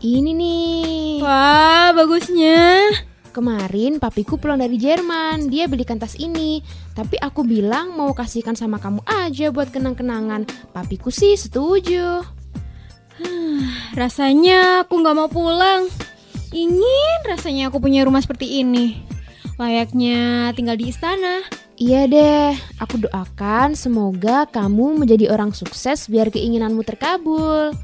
Ini 0.02 0.34
nih. 0.34 1.22
Wah, 1.22 1.94
bagusnya. 1.94 2.90
Kemarin 3.30 4.02
papiku 4.02 4.42
pulang 4.42 4.58
dari 4.58 4.74
Jerman, 4.74 5.46
dia 5.46 5.70
belikan 5.70 6.02
tas 6.02 6.18
ini. 6.18 6.66
Tapi 6.98 7.14
aku 7.14 7.46
bilang 7.46 7.94
mau 7.94 8.10
kasihkan 8.10 8.58
sama 8.58 8.82
kamu 8.82 8.98
aja 9.06 9.54
buat 9.54 9.70
kenang-kenangan. 9.70 10.50
Papiku 10.74 11.14
sih 11.14 11.38
setuju. 11.38 12.26
Rasanya 13.94 14.82
aku 14.82 14.98
nggak 14.98 15.14
mau 15.14 15.30
pulang. 15.30 15.86
Ingin 16.50 17.22
rasanya 17.22 17.70
aku 17.70 17.78
punya 17.78 18.02
rumah 18.02 18.18
seperti 18.18 18.66
ini. 18.66 18.98
Layaknya 19.62 20.50
tinggal 20.58 20.74
di 20.74 20.90
istana. 20.90 21.62
Iya 21.74 22.06
deh, 22.06 22.54
aku 22.78 23.02
doakan 23.02 23.74
semoga 23.74 24.46
kamu 24.46 24.94
menjadi 25.02 25.34
orang 25.34 25.50
sukses 25.50 26.06
biar 26.06 26.30
keinginanmu 26.30 26.86
terkabul. 26.86 27.74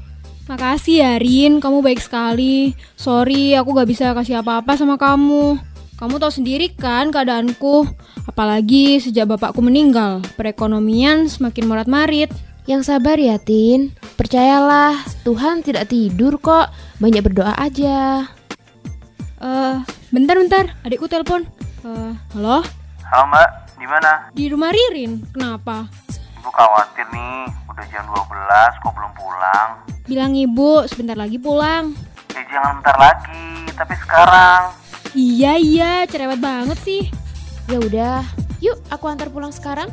Makasih 0.47 1.03
ya 1.03 1.13
Rin, 1.19 1.59
kamu 1.59 1.83
baik 1.83 1.99
sekali. 1.99 2.71
Sorry, 2.95 3.51
aku 3.51 3.75
gak 3.75 3.91
bisa 3.91 4.15
kasih 4.15 4.39
apa-apa 4.39 4.79
sama 4.79 4.95
kamu. 4.95 5.59
Kamu 5.99 6.23
tahu 6.23 6.31
sendiri 6.31 6.71
kan 6.71 7.11
keadaanku. 7.11 7.83
Apalagi 8.23 9.03
sejak 9.03 9.27
bapakku 9.27 9.59
meninggal, 9.59 10.23
perekonomian 10.39 11.27
semakin 11.27 11.67
morat-marit. 11.67 12.31
Yang 12.71 12.95
sabar 12.95 13.19
ya 13.19 13.35
Tin, 13.43 13.91
percayalah 14.15 15.03
Tuhan 15.27 15.67
tidak 15.67 15.91
tidur 15.91 16.39
kok, 16.39 16.71
banyak 17.03 17.27
berdoa 17.27 17.59
aja. 17.59 18.23
Eh, 19.41 19.75
bentar-bentar, 20.15 20.79
adikku 20.87 21.11
telepon. 21.11 21.43
Eh, 21.83 22.13
halo? 22.39 22.63
Halo 23.11 23.27
mbak, 23.27 23.70
di 23.81 23.89
mana? 23.89 24.29
Di 24.29 24.45
rumah 24.45 24.69
Ririn, 24.69 25.25
kenapa? 25.33 25.89
Ibu 26.37 26.49
khawatir 26.53 27.09
nih, 27.09 27.49
udah 27.65 27.85
jam 27.89 28.05
12 28.05 28.77
kok 28.85 28.93
belum 28.93 29.11
pulang. 29.17 29.69
Bilang 30.05 30.33
ibu, 30.37 30.85
sebentar 30.85 31.17
lagi 31.17 31.41
pulang. 31.41 31.97
Ya 32.29 32.45
jangan 32.45 32.77
bentar 32.77 32.97
lagi, 33.01 33.73
tapi 33.73 33.97
sekarang. 33.97 34.61
Iya, 35.17 35.57
iya, 35.57 35.91
cerewet 36.05 36.37
banget 36.37 36.77
sih. 36.85 37.09
Ya 37.65 37.81
udah, 37.81 38.21
yuk 38.61 38.77
aku 38.93 39.09
antar 39.09 39.33
pulang 39.33 39.49
sekarang. 39.49 39.89